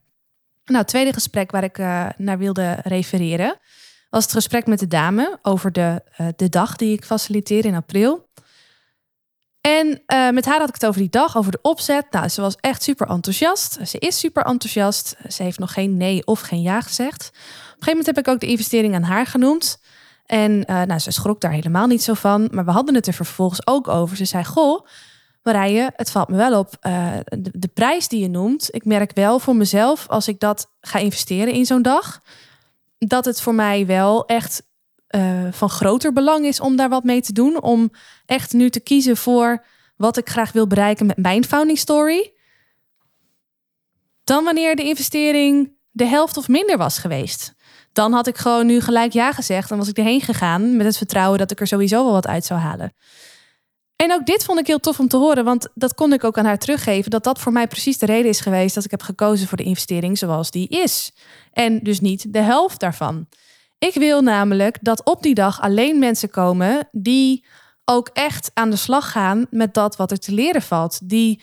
Nou, 0.65 0.79
het 0.79 0.89
tweede 0.89 1.13
gesprek 1.13 1.51
waar 1.51 1.65
ik 1.65 1.79
uh, 1.79 2.09
naar 2.17 2.39
wilde 2.39 2.79
refereren 2.83 3.59
was 4.13 4.23
het 4.23 4.33
gesprek 4.33 4.67
met 4.67 4.79
de 4.79 4.87
dame 4.87 5.39
over 5.43 5.73
de, 5.73 6.03
uh, 6.21 6.27
de 6.37 6.49
dag 6.49 6.77
die 6.77 6.93
ik 6.93 7.05
faciliteer 7.05 7.65
in 7.65 7.75
april. 7.75 8.29
En 9.61 9.87
uh, 9.87 10.31
met 10.31 10.45
haar 10.45 10.59
had 10.59 10.69
ik 10.69 10.75
het 10.75 10.87
over 10.87 11.01
die 11.01 11.11
dag, 11.11 11.37
over 11.37 11.53
de 11.53 11.59
opzet. 11.63 12.07
Nou, 12.11 12.29
ze 12.29 12.41
was 12.41 12.57
echt 12.61 12.83
super 12.83 13.09
enthousiast. 13.09 13.79
Ze 13.89 13.99
is 13.99 14.19
super 14.19 14.45
enthousiast. 14.45 15.17
Ze 15.29 15.43
heeft 15.43 15.59
nog 15.59 15.73
geen 15.73 15.97
nee 15.97 16.27
of 16.27 16.41
geen 16.41 16.63
ja 16.63 16.81
gezegd. 16.81 17.29
Op 17.29 17.37
een 17.37 17.69
gegeven 17.69 17.89
moment 17.89 18.07
heb 18.07 18.19
ik 18.19 18.29
ook 18.29 18.41
de 18.41 18.47
investering 18.47 18.95
aan 18.95 19.03
haar 19.03 19.27
genoemd. 19.27 19.81
En 20.27 20.53
uh, 20.53 20.83
nou, 20.83 20.99
ze 20.99 21.11
schrok 21.11 21.41
daar 21.41 21.53
helemaal 21.53 21.87
niet 21.87 22.03
zo 22.03 22.15
van. 22.15 22.49
Maar 22.51 22.65
we 22.65 22.71
hadden 22.71 22.95
het 22.95 23.07
er 23.07 23.13
vervolgens 23.15 23.67
ook 23.67 23.89
over. 23.89 24.17
Ze 24.17 24.25
zei: 24.25 24.45
Goh, 24.45 24.87
Marije, 25.43 25.93
het 25.97 26.11
valt 26.11 26.29
me 26.29 26.37
wel 26.37 26.59
op. 26.59 26.77
De, 27.53 27.71
prijs 27.75 28.09
die 28.09 28.21
je 28.21 28.29
noemt, 28.29 28.69
ik 28.71 28.85
merk 28.85 29.13
wel 29.15 29.39
voor 29.39 29.57
mezelf, 29.57 30.09
als 30.09 30.29
ik 30.29 30.41
dat 30.41 30.71
ga 30.81 30.99
investeren 30.99 31.55
in 31.55 31.67
zo'n 31.67 31.83
dag, 31.83 32.21
dat 33.07 33.25
het 33.25 33.41
voor 33.41 33.55
mij 33.55 33.87
wel 33.87 34.27
echt 34.27 34.63
uh, 35.17 35.47
van 35.51 35.71
groter 35.71 36.13
belang 36.13 36.47
is 36.47 36.61
om 36.61 36.77
daar 36.77 36.89
wat 36.89 37.05
mee 37.05 37.21
te 37.21 37.33
doen. 37.33 37.63
Om 37.63 37.91
echt 38.27 38.53
nu 38.53 38.71
te 38.71 38.81
kiezen 38.81 39.17
voor 39.17 39.65
wat 39.97 40.17
ik 40.17 40.29
graag 40.29 40.53
wil 40.53 40.67
bereiken 40.67 41.07
met 41.07 41.17
mijn 41.17 41.45
founding 41.45 41.79
story. 41.79 42.33
Dan 44.25 44.45
wanneer 44.45 44.77
de 44.77 44.85
investering 44.85 45.73
de 45.91 46.05
helft 46.05 46.37
of 46.37 46.49
minder 46.49 46.77
was 46.77 46.99
geweest. 46.99 47.55
Dan 47.93 48.13
had 48.13 48.27
ik 48.27 48.37
gewoon 48.37 48.67
nu 48.67 48.81
gelijk 48.81 49.13
ja 49.13 49.33
gezegd 49.33 49.71
en 49.71 49.77
was 49.77 49.89
ik 49.89 49.99
erheen 49.99 50.21
gegaan 50.21 50.77
met 50.77 50.87
het 50.87 50.97
vertrouwen 50.97 51.39
dat 51.39 51.51
ik 51.51 51.61
er 51.61 51.67
sowieso 51.67 52.05
wel 52.05 52.13
wat 52.13 52.27
uit 52.27 52.45
zou 52.45 52.61
halen. 52.61 52.93
En 54.03 54.13
ook 54.13 54.27
dit 54.27 54.45
vond 54.45 54.59
ik 54.59 54.67
heel 54.67 54.81
tof 54.81 54.99
om 54.99 55.09
te 55.09 55.17
horen, 55.17 55.45
want 55.45 55.69
dat 55.75 55.95
kon 55.95 56.13
ik 56.13 56.25
ook 56.25 56.39
aan 56.39 56.45
haar 56.45 56.59
teruggeven. 56.59 57.11
Dat 57.11 57.25
dat 57.25 57.39
voor 57.39 57.53
mij 57.53 57.67
precies 57.67 57.99
de 57.99 58.07
reden 58.07 58.31
is 58.31 58.41
geweest 58.41 58.75
dat 58.75 58.85
ik 58.85 58.91
heb 58.91 59.03
gekozen 59.03 59.49
voor 59.49 59.57
de 59.57 59.65
investering 59.65 60.19
zoals 60.19 60.51
die 60.51 60.69
is. 60.69 61.13
En 61.53 61.79
dus 61.83 62.01
niet 62.01 62.33
de 62.33 62.39
helft 62.39 62.81
daarvan. 62.81 63.27
Ik 63.79 63.95
wil 63.95 64.23
namelijk 64.23 64.79
dat 64.81 65.05
op 65.05 65.23
die 65.23 65.35
dag 65.35 65.61
alleen 65.61 65.99
mensen 65.99 66.31
komen 66.31 66.89
die 66.93 67.45
ook 67.85 68.11
echt 68.13 68.51
aan 68.55 68.71
de 68.71 68.77
slag 68.77 69.11
gaan 69.11 69.47
met 69.51 69.75
dat 69.75 69.97
wat 69.97 70.11
er 70.11 70.19
te 70.19 70.33
leren 70.33 70.63
valt. 70.63 71.09
Die 71.09 71.43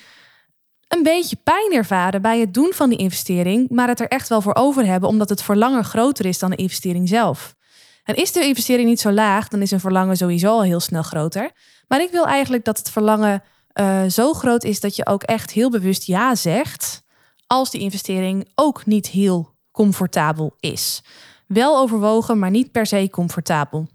een 0.87 1.03
beetje 1.03 1.37
pijn 1.43 1.73
ervaren 1.73 2.21
bij 2.21 2.39
het 2.39 2.53
doen 2.53 2.71
van 2.73 2.89
die 2.89 2.97
investering, 2.97 3.69
maar 3.69 3.87
het 3.87 3.99
er 3.99 4.07
echt 4.07 4.29
wel 4.29 4.41
voor 4.41 4.55
over 4.55 4.85
hebben, 4.85 5.09
omdat 5.09 5.29
het 5.29 5.43
verlangen 5.43 5.83
groter 5.83 6.25
is 6.25 6.39
dan 6.39 6.49
de 6.49 6.55
investering 6.55 7.09
zelf. 7.09 7.55
En 8.03 8.15
is 8.15 8.31
de 8.31 8.45
investering 8.45 8.89
niet 8.89 8.99
zo 8.99 9.11
laag, 9.11 9.47
dan 9.47 9.61
is 9.61 9.71
een 9.71 9.79
verlangen 9.79 10.17
sowieso 10.17 10.49
al 10.51 10.63
heel 10.63 10.79
snel 10.79 11.03
groter. 11.03 11.51
Maar 11.89 12.01
ik 12.01 12.11
wil 12.11 12.25
eigenlijk 12.25 12.65
dat 12.65 12.77
het 12.77 12.91
verlangen 12.91 13.43
uh, 13.73 14.03
zo 14.05 14.33
groot 14.33 14.63
is 14.63 14.79
dat 14.79 14.95
je 14.95 15.05
ook 15.05 15.23
echt 15.23 15.51
heel 15.51 15.69
bewust 15.69 16.03
ja 16.03 16.35
zegt, 16.35 17.03
als 17.47 17.71
die 17.71 17.81
investering 17.81 18.47
ook 18.55 18.85
niet 18.85 19.07
heel 19.07 19.55
comfortabel 19.71 20.55
is. 20.59 21.01
Wel 21.47 21.77
overwogen, 21.77 22.39
maar 22.39 22.49
niet 22.49 22.71
per 22.71 22.85
se 22.85 23.07
comfortabel. 23.11 23.87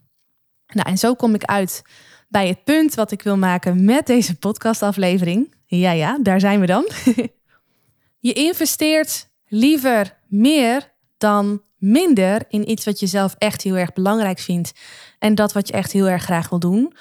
Nou, 0.66 0.88
en 0.88 0.98
zo 0.98 1.14
kom 1.14 1.34
ik 1.34 1.44
uit 1.44 1.82
bij 2.28 2.48
het 2.48 2.64
punt 2.64 2.94
wat 2.94 3.10
ik 3.10 3.22
wil 3.22 3.36
maken 3.36 3.84
met 3.84 4.06
deze 4.06 4.34
podcastaflevering. 4.34 5.54
Ja, 5.66 5.90
ja, 5.90 6.18
daar 6.22 6.40
zijn 6.40 6.60
we 6.60 6.66
dan. 6.66 6.88
je 8.28 8.32
investeert 8.32 9.28
liever 9.46 10.16
meer 10.26 10.92
dan 11.18 11.62
minder 11.76 12.42
in 12.48 12.70
iets 12.70 12.84
wat 12.84 13.00
je 13.00 13.06
zelf 13.06 13.34
echt 13.38 13.62
heel 13.62 13.76
erg 13.76 13.92
belangrijk 13.92 14.38
vindt 14.38 14.72
en 15.18 15.34
dat 15.34 15.52
wat 15.52 15.66
je 15.66 15.72
echt 15.72 15.92
heel 15.92 16.08
erg 16.08 16.22
graag 16.22 16.48
wil 16.48 16.58
doen, 16.58 16.94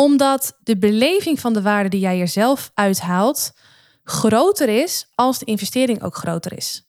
omdat 0.00 0.58
de 0.62 0.78
beleving 0.78 1.40
van 1.40 1.52
de 1.52 1.62
waarde 1.62 1.88
die 1.88 2.00
jij 2.00 2.20
er 2.20 2.28
zelf 2.28 2.70
uithaalt 2.74 3.52
groter 4.04 4.68
is 4.68 5.06
als 5.14 5.38
de 5.38 5.44
investering 5.44 6.02
ook 6.02 6.14
groter 6.14 6.56
is. 6.56 6.88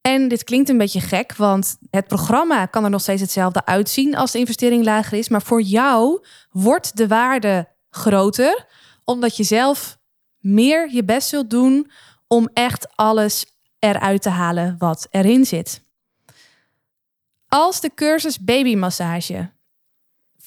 En 0.00 0.28
dit 0.28 0.44
klinkt 0.44 0.68
een 0.68 0.78
beetje 0.78 1.00
gek, 1.00 1.36
want 1.36 1.76
het 1.90 2.06
programma 2.06 2.66
kan 2.66 2.84
er 2.84 2.90
nog 2.90 3.00
steeds 3.00 3.20
hetzelfde 3.20 3.64
uitzien 3.64 4.16
als 4.16 4.30
de 4.30 4.38
investering 4.38 4.84
lager 4.84 5.18
is. 5.18 5.28
Maar 5.28 5.42
voor 5.42 5.62
jou 5.62 6.24
wordt 6.50 6.96
de 6.96 7.08
waarde 7.08 7.68
groter, 7.90 8.66
omdat 9.04 9.36
je 9.36 9.44
zelf 9.44 9.98
meer 10.38 10.92
je 10.92 11.04
best 11.04 11.28
zult 11.28 11.50
doen 11.50 11.90
om 12.26 12.48
echt 12.52 12.96
alles 12.96 13.46
eruit 13.78 14.22
te 14.22 14.30
halen 14.30 14.74
wat 14.78 15.06
erin 15.10 15.44
zit. 15.44 15.82
Als 17.48 17.80
de 17.80 17.90
cursus 17.94 18.44
babymassage 18.44 19.52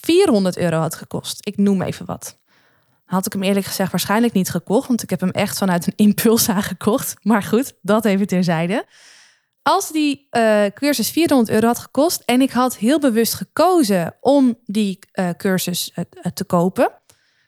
400 0.07 0.57
euro 0.57 0.77
had 0.77 0.95
gekost, 0.95 1.47
ik 1.47 1.57
noem 1.57 1.81
even 1.81 2.05
wat, 2.05 2.37
had 3.05 3.25
ik 3.25 3.33
hem 3.33 3.43
eerlijk 3.43 3.65
gezegd 3.65 3.91
waarschijnlijk 3.91 4.33
niet 4.33 4.49
gekocht, 4.49 4.87
want 4.87 5.03
ik 5.03 5.09
heb 5.09 5.19
hem 5.19 5.29
echt 5.29 5.57
vanuit 5.57 5.87
een 5.87 5.93
impuls 6.07 6.49
aangekocht. 6.49 7.15
Maar 7.21 7.43
goed, 7.43 7.73
dat 7.81 8.05
even 8.05 8.27
terzijde. 8.27 8.85
Als 9.61 9.91
die 9.91 10.27
uh, 10.31 10.65
cursus 10.65 11.09
400 11.09 11.49
euro 11.49 11.67
had 11.67 11.79
gekost 11.79 12.21
en 12.25 12.41
ik 12.41 12.51
had 12.51 12.77
heel 12.77 12.99
bewust 12.99 13.33
gekozen 13.33 14.15
om 14.21 14.57
die 14.65 14.99
uh, 15.13 15.29
cursus 15.29 15.91
uh, 15.95 16.05
te 16.33 16.43
kopen, 16.43 16.91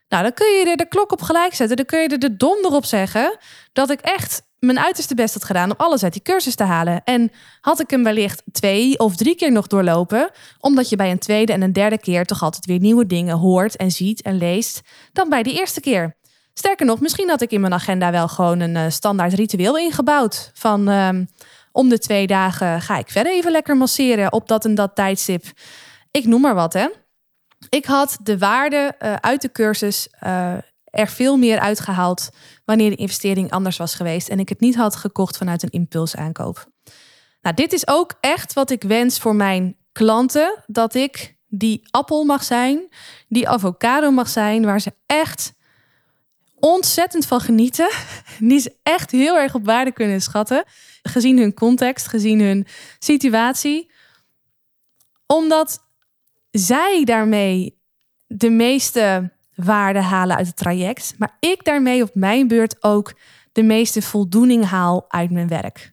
nou 0.07 0.23
dan 0.23 0.33
kun 0.33 0.47
je 0.47 0.69
er 0.69 0.77
de 0.77 0.87
klok 0.87 1.11
op 1.11 1.21
gelijk 1.21 1.53
zetten. 1.53 1.77
Dan 1.77 1.85
kun 1.85 1.99
je 1.99 2.07
er 2.07 2.19
de 2.19 2.37
donder 2.37 2.71
op 2.71 2.85
zeggen 2.85 3.37
dat 3.73 3.89
ik 3.89 3.99
echt 3.99 4.43
mijn 4.59 4.79
uiterste 4.79 5.15
best 5.15 5.33
had 5.33 5.43
gedaan 5.43 5.69
om 5.69 5.75
alles 5.77 6.03
uit 6.03 6.13
die 6.13 6.21
cursus 6.21 6.55
te 6.55 6.63
halen. 6.63 7.01
En 7.03 7.31
had 7.61 7.79
ik 7.79 7.89
hem 7.89 8.03
wellicht 8.03 8.43
twee 8.51 8.99
of 8.99 9.15
drie 9.15 9.35
keer 9.35 9.51
nog 9.51 9.67
doorlopen, 9.67 10.31
omdat 10.59 10.89
je 10.89 10.95
bij 10.95 11.11
een 11.11 11.19
tweede 11.19 11.53
en 11.53 11.61
een 11.61 11.73
derde 11.73 11.99
keer 11.99 12.25
toch 12.25 12.43
altijd 12.43 12.65
weer 12.65 12.79
nieuwe 12.79 13.05
dingen 13.05 13.37
hoort 13.37 13.75
en 13.75 13.91
ziet 13.91 14.21
en 14.21 14.37
leest 14.37 14.81
dan 15.13 15.29
bij 15.29 15.43
die 15.43 15.59
eerste 15.59 15.79
keer. 15.79 16.17
Sterker 16.53 16.85
nog, 16.85 16.99
misschien 16.99 17.29
had 17.29 17.41
ik 17.41 17.51
in 17.51 17.61
mijn 17.61 17.73
agenda 17.73 18.11
wel 18.11 18.27
gewoon 18.27 18.59
een 18.59 18.91
standaard 18.91 19.33
ritueel 19.33 19.77
ingebouwd 19.77 20.51
van. 20.53 20.89
Uh, 20.89 21.09
om 21.71 21.89
de 21.89 21.99
twee 21.99 22.27
dagen 22.27 22.81
ga 22.81 22.97
ik 22.97 23.09
verder 23.09 23.33
even 23.33 23.51
lekker 23.51 23.77
masseren 23.77 24.33
op 24.33 24.47
dat 24.47 24.65
en 24.65 24.75
dat 24.75 24.95
tijdstip. 24.95 25.45
Ik 26.11 26.25
noem 26.25 26.41
maar 26.41 26.55
wat, 26.55 26.73
hè. 26.73 26.87
Ik 27.69 27.85
had 27.85 28.17
de 28.23 28.37
waarde 28.37 28.95
uh, 28.99 29.13
uit 29.15 29.41
de 29.41 29.51
cursus 29.51 30.07
uh, 30.23 30.53
er 30.91 31.07
veel 31.07 31.37
meer 31.37 31.59
uitgehaald 31.59 32.29
wanneer 32.65 32.89
de 32.89 32.95
investering 32.95 33.51
anders 33.51 33.77
was 33.77 33.95
geweest 33.95 34.29
en 34.29 34.39
ik 34.39 34.49
het 34.49 34.59
niet 34.59 34.75
had 34.75 34.95
gekocht 34.95 35.37
vanuit 35.37 35.63
een 35.63 35.69
impulsaankoop. 35.69 36.65
Nou, 37.41 37.55
dit 37.55 37.73
is 37.73 37.87
ook 37.87 38.13
echt 38.19 38.53
wat 38.53 38.69
ik 38.69 38.83
wens 38.83 39.19
voor 39.19 39.35
mijn 39.35 39.77
klanten: 39.91 40.63
dat 40.67 40.93
ik 40.93 41.37
die 41.47 41.87
appel 41.91 42.23
mag 42.23 42.43
zijn, 42.43 42.87
die 43.27 43.49
avocado 43.49 44.11
mag 44.11 44.29
zijn, 44.29 44.65
waar 44.65 44.81
ze 44.81 44.93
echt 45.05 45.53
ontzettend 46.59 47.25
van 47.25 47.41
genieten. 47.41 47.89
Die 48.39 48.57
is 48.57 48.69
echt 48.83 49.11
heel 49.11 49.37
erg 49.37 49.55
op 49.55 49.65
waarde 49.65 49.91
kunnen 49.91 50.21
schatten. 50.21 50.63
Gezien 51.01 51.37
hun 51.37 51.53
context, 51.53 52.07
gezien 52.07 52.41
hun 52.41 52.67
situatie. 52.99 53.91
Omdat 55.25 55.79
zij 56.51 57.03
daarmee 57.03 57.79
de 58.27 58.49
meeste 58.49 59.31
waarde 59.63 60.01
halen 60.01 60.37
uit 60.37 60.47
het 60.47 60.55
traject. 60.55 61.15
Maar 61.17 61.37
ik 61.39 61.63
daarmee 61.63 62.03
op 62.03 62.09
mijn 62.13 62.47
beurt 62.47 62.83
ook 62.83 63.13
de 63.51 63.63
meeste 63.63 64.01
voldoening 64.01 64.65
haal 64.65 65.05
uit 65.07 65.31
mijn 65.31 65.47
werk. 65.47 65.91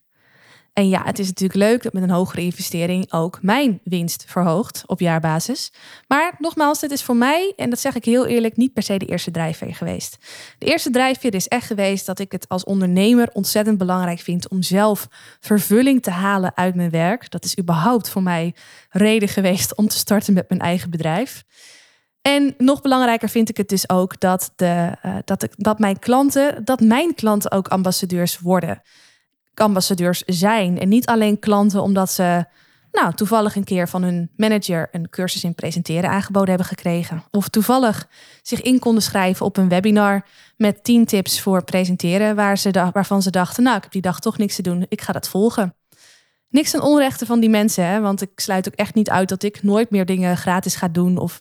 En 0.77 0.89
ja, 0.89 1.03
het 1.05 1.19
is 1.19 1.27
natuurlijk 1.27 1.59
leuk 1.59 1.83
dat 1.83 1.93
met 1.93 2.03
een 2.03 2.11
hogere 2.11 2.41
investering 2.43 3.13
ook 3.13 3.39
mijn 3.43 3.81
winst 3.85 4.25
verhoogt 4.27 4.83
op 4.87 5.01
jaarbasis. 5.01 5.73
Maar 6.09 6.35
nogmaals, 6.39 6.81
dit 6.81 6.91
is 6.91 7.03
voor 7.03 7.17
mij, 7.17 7.53
en 7.57 7.71
dat 7.71 7.79
zeg 7.79 7.95
ik 7.95 8.05
heel 8.05 8.27
eerlijk, 8.27 8.57
niet 8.57 8.73
per 8.73 8.83
se 8.83 8.97
de 8.97 9.07
eerste 9.07 9.31
drijfveer 9.31 9.75
geweest. 9.75 10.17
De 10.59 10.67
eerste 10.67 10.91
drijfveer 10.91 11.35
is 11.35 11.49
echt 11.49 11.67
geweest 11.67 12.07
dat 12.07 12.19
ik 12.19 12.33
het 12.33 12.49
als 12.49 12.65
ondernemer 12.65 13.31
ontzettend 13.33 13.79
belangrijk 13.79 14.21
vind 14.21 14.49
om 14.49 14.63
zelf 14.63 15.09
vervulling 15.41 16.03
te 16.03 16.11
halen 16.11 16.57
uit 16.57 16.75
mijn 16.75 16.91
werk. 16.91 17.31
Dat 17.31 17.45
is 17.45 17.59
überhaupt 17.59 18.09
voor 18.09 18.23
mij 18.23 18.55
reden 18.91 19.29
geweest 19.29 19.77
om 19.77 19.89
te 19.89 19.97
starten 19.97 20.35
met 20.35 20.49
mijn 20.49 20.61
eigen 20.61 20.91
bedrijf. 20.91 21.45
En 22.27 22.55
nog 22.59 22.81
belangrijker 22.81 23.29
vind 23.29 23.49
ik 23.49 23.57
het 23.57 23.69
dus 23.69 23.89
ook 23.89 24.21
dat, 24.21 24.53
de, 24.57 24.97
uh, 25.07 25.17
dat, 25.25 25.49
dat 25.57 25.79
mijn 25.79 25.99
klanten, 25.99 26.65
dat 26.65 26.81
mijn 26.81 27.15
klanten 27.15 27.51
ook 27.51 27.69
ambassadeurs 27.69 28.39
worden 28.39 28.83
ambassadeurs 29.61 30.23
zijn. 30.27 30.79
En 30.79 30.89
niet 30.89 31.07
alleen 31.07 31.39
klanten 31.39 31.83
omdat 31.83 32.11
ze 32.11 32.45
nou, 32.93 33.15
toevallig 33.15 33.57
een 33.57 33.65
keer 33.65 33.89
van 33.89 34.03
hun 34.03 34.31
manager 34.37 34.89
een 34.93 35.09
cursus 35.11 35.45
in 35.45 35.55
presenteren 35.55 36.11
aangeboden 36.11 36.49
hebben 36.49 36.67
gekregen. 36.67 37.25
Of 37.31 37.49
toevallig 37.49 38.09
zich 38.43 38.63
in 38.63 38.79
konden 38.79 39.03
schrijven 39.03 39.47
op 39.47 39.57
een 39.57 39.69
webinar 39.69 40.27
met 40.57 40.85
10 40.85 41.05
tips 41.05 41.41
voor 41.41 41.65
presenteren, 41.65 42.37
waar 42.37 42.59
ze 42.59 42.91
waarvan 42.93 43.23
ze 43.23 43.31
dachten, 43.31 43.63
nou, 43.63 43.77
ik 43.77 43.83
heb 43.83 43.93
die 43.93 44.03
dag 44.03 44.21
toch 44.21 44.39
niks 44.39 44.57
te 44.57 44.63
doen, 44.63 44.87
ik 44.89 45.01
ga 45.01 45.13
dat 45.13 45.29
volgen. 45.29 45.75
Niks 46.49 46.71
ten 46.71 46.83
onrechte 46.83 47.27
van 47.27 47.41
die 47.41 47.51
mensen, 47.51 47.85
hè, 47.85 48.01
want 48.01 48.23
ik 48.23 48.31
sluit 48.35 48.69
ook 48.69 48.75
echt 48.75 48.95
niet 48.95 49.11
uit 49.11 49.29
dat 49.29 49.43
ik 49.43 49.63
nooit 49.63 49.91
meer 49.91 50.07
dingen 50.07 50.37
gratis 50.37 50.77
ga 50.77 50.89
doen 50.89 51.19
of 51.19 51.41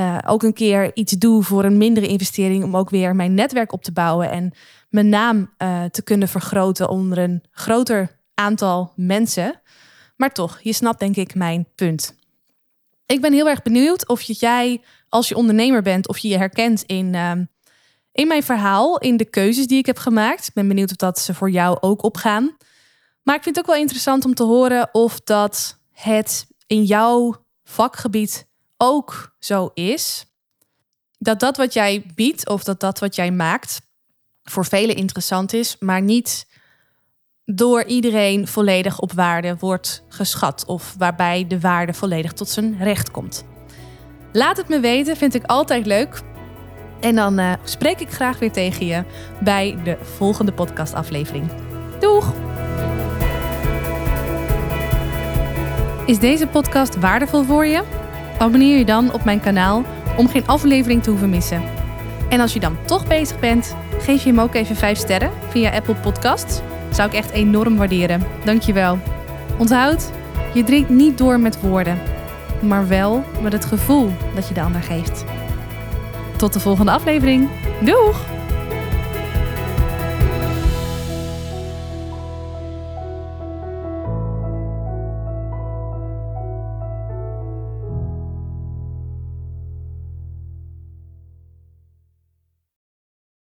uh, 0.00 0.18
ook 0.26 0.42
een 0.42 0.52
keer 0.52 0.96
iets 0.96 1.12
doe 1.12 1.42
voor 1.42 1.64
een 1.64 1.78
mindere 1.78 2.06
investering 2.06 2.64
om 2.64 2.76
ook 2.76 2.90
weer 2.90 3.16
mijn 3.16 3.34
netwerk 3.34 3.72
op 3.72 3.82
te 3.82 3.92
bouwen 3.92 4.30
en 4.30 4.52
mijn 4.88 5.08
naam 5.08 5.54
uh, 5.58 5.84
te 5.84 6.02
kunnen 6.02 6.28
vergroten 6.28 6.88
onder 6.88 7.18
een 7.18 7.42
groter 7.50 8.18
aantal 8.34 8.92
mensen. 8.96 9.60
Maar 10.16 10.32
toch, 10.32 10.60
je 10.62 10.72
snapt 10.72 11.00
denk 11.00 11.16
ik 11.16 11.34
mijn 11.34 11.68
punt. 11.74 12.18
Ik 13.06 13.20
ben 13.20 13.32
heel 13.32 13.48
erg 13.48 13.62
benieuwd 13.62 14.08
of 14.08 14.20
jij, 14.20 14.82
als 15.08 15.28
je 15.28 15.36
ondernemer 15.36 15.82
bent, 15.82 16.08
of 16.08 16.18
je 16.18 16.28
je 16.28 16.36
herkent 16.36 16.82
in, 16.82 17.14
uh, 17.14 17.32
in 18.12 18.28
mijn 18.28 18.42
verhaal, 18.42 18.98
in 18.98 19.16
de 19.16 19.24
keuzes 19.24 19.66
die 19.66 19.78
ik 19.78 19.86
heb 19.86 19.98
gemaakt. 19.98 20.48
Ik 20.48 20.54
ben 20.54 20.68
benieuwd 20.68 20.90
of 20.90 20.96
dat 20.96 21.18
ze 21.18 21.34
voor 21.34 21.50
jou 21.50 21.76
ook 21.80 22.02
opgaan. 22.02 22.56
Maar 23.22 23.36
ik 23.36 23.42
vind 23.42 23.56
het 23.56 23.64
ook 23.64 23.72
wel 23.72 23.80
interessant 23.80 24.24
om 24.24 24.34
te 24.34 24.42
horen 24.42 24.88
of 24.92 25.20
dat 25.20 25.78
het 25.92 26.46
in 26.66 26.84
jouw 26.84 27.44
vakgebied 27.64 28.48
ook 28.82 29.34
zo 29.38 29.70
is. 29.74 30.24
Dat 31.18 31.40
dat 31.40 31.56
wat 31.56 31.72
jij 31.72 32.04
biedt 32.14 32.48
of 32.48 32.64
dat 32.64 32.80
dat 32.80 32.98
wat 32.98 33.14
jij 33.14 33.30
maakt 33.30 33.80
voor 34.42 34.64
velen 34.64 34.96
interessant 34.96 35.52
is, 35.52 35.76
maar 35.78 36.02
niet 36.02 36.46
door 37.44 37.84
iedereen 37.84 38.48
volledig 38.48 38.98
op 38.98 39.12
waarde 39.12 39.56
wordt 39.58 40.04
geschat 40.08 40.64
of 40.66 40.94
waarbij 40.98 41.46
de 41.46 41.60
waarde 41.60 41.94
volledig 41.94 42.32
tot 42.32 42.48
zijn 42.48 42.78
recht 42.78 43.10
komt. 43.10 43.44
Laat 44.32 44.56
het 44.56 44.68
me 44.68 44.80
weten, 44.80 45.16
vind 45.16 45.34
ik 45.34 45.44
altijd 45.44 45.86
leuk. 45.86 46.20
En 47.00 47.14
dan 47.14 47.40
uh, 47.40 47.52
spreek 47.64 48.00
ik 48.00 48.10
graag 48.10 48.38
weer 48.38 48.52
tegen 48.52 48.86
je 48.86 49.04
bij 49.40 49.78
de 49.84 49.96
volgende 50.02 50.52
podcastaflevering. 50.52 51.50
Doeg! 52.00 52.34
Is 56.06 56.18
deze 56.18 56.46
podcast 56.46 56.98
waardevol 56.98 57.44
voor 57.44 57.66
je? 57.66 57.99
Abonneer 58.40 58.78
je 58.78 58.84
dan 58.84 59.12
op 59.12 59.24
mijn 59.24 59.40
kanaal 59.40 59.84
om 60.16 60.28
geen 60.28 60.46
aflevering 60.46 61.02
te 61.02 61.10
hoeven 61.10 61.30
missen. 61.30 61.62
En 62.28 62.40
als 62.40 62.52
je 62.52 62.60
dan 62.60 62.76
toch 62.84 63.06
bezig 63.06 63.38
bent, 63.38 63.76
geef 63.98 64.22
je 64.22 64.28
hem 64.28 64.40
ook 64.40 64.54
even 64.54 64.76
5 64.76 64.98
sterren 64.98 65.30
via 65.48 65.70
Apple 65.70 65.94
Podcasts. 65.94 66.60
Zou 66.90 67.08
ik 67.08 67.14
echt 67.14 67.30
enorm 67.30 67.76
waarderen. 67.76 68.22
Dankjewel. 68.44 68.98
Onthoud, 69.58 70.10
je 70.54 70.64
drinkt 70.64 70.88
niet 70.88 71.18
door 71.18 71.40
met 71.40 71.60
woorden, 71.60 71.98
maar 72.60 72.88
wel 72.88 73.24
met 73.42 73.52
het 73.52 73.64
gevoel 73.64 74.12
dat 74.34 74.48
je 74.48 74.54
de 74.54 74.62
ander 74.62 74.82
geeft. 74.82 75.24
Tot 76.36 76.52
de 76.52 76.60
volgende 76.60 76.92
aflevering. 76.92 77.48
Doeg! 77.80 78.29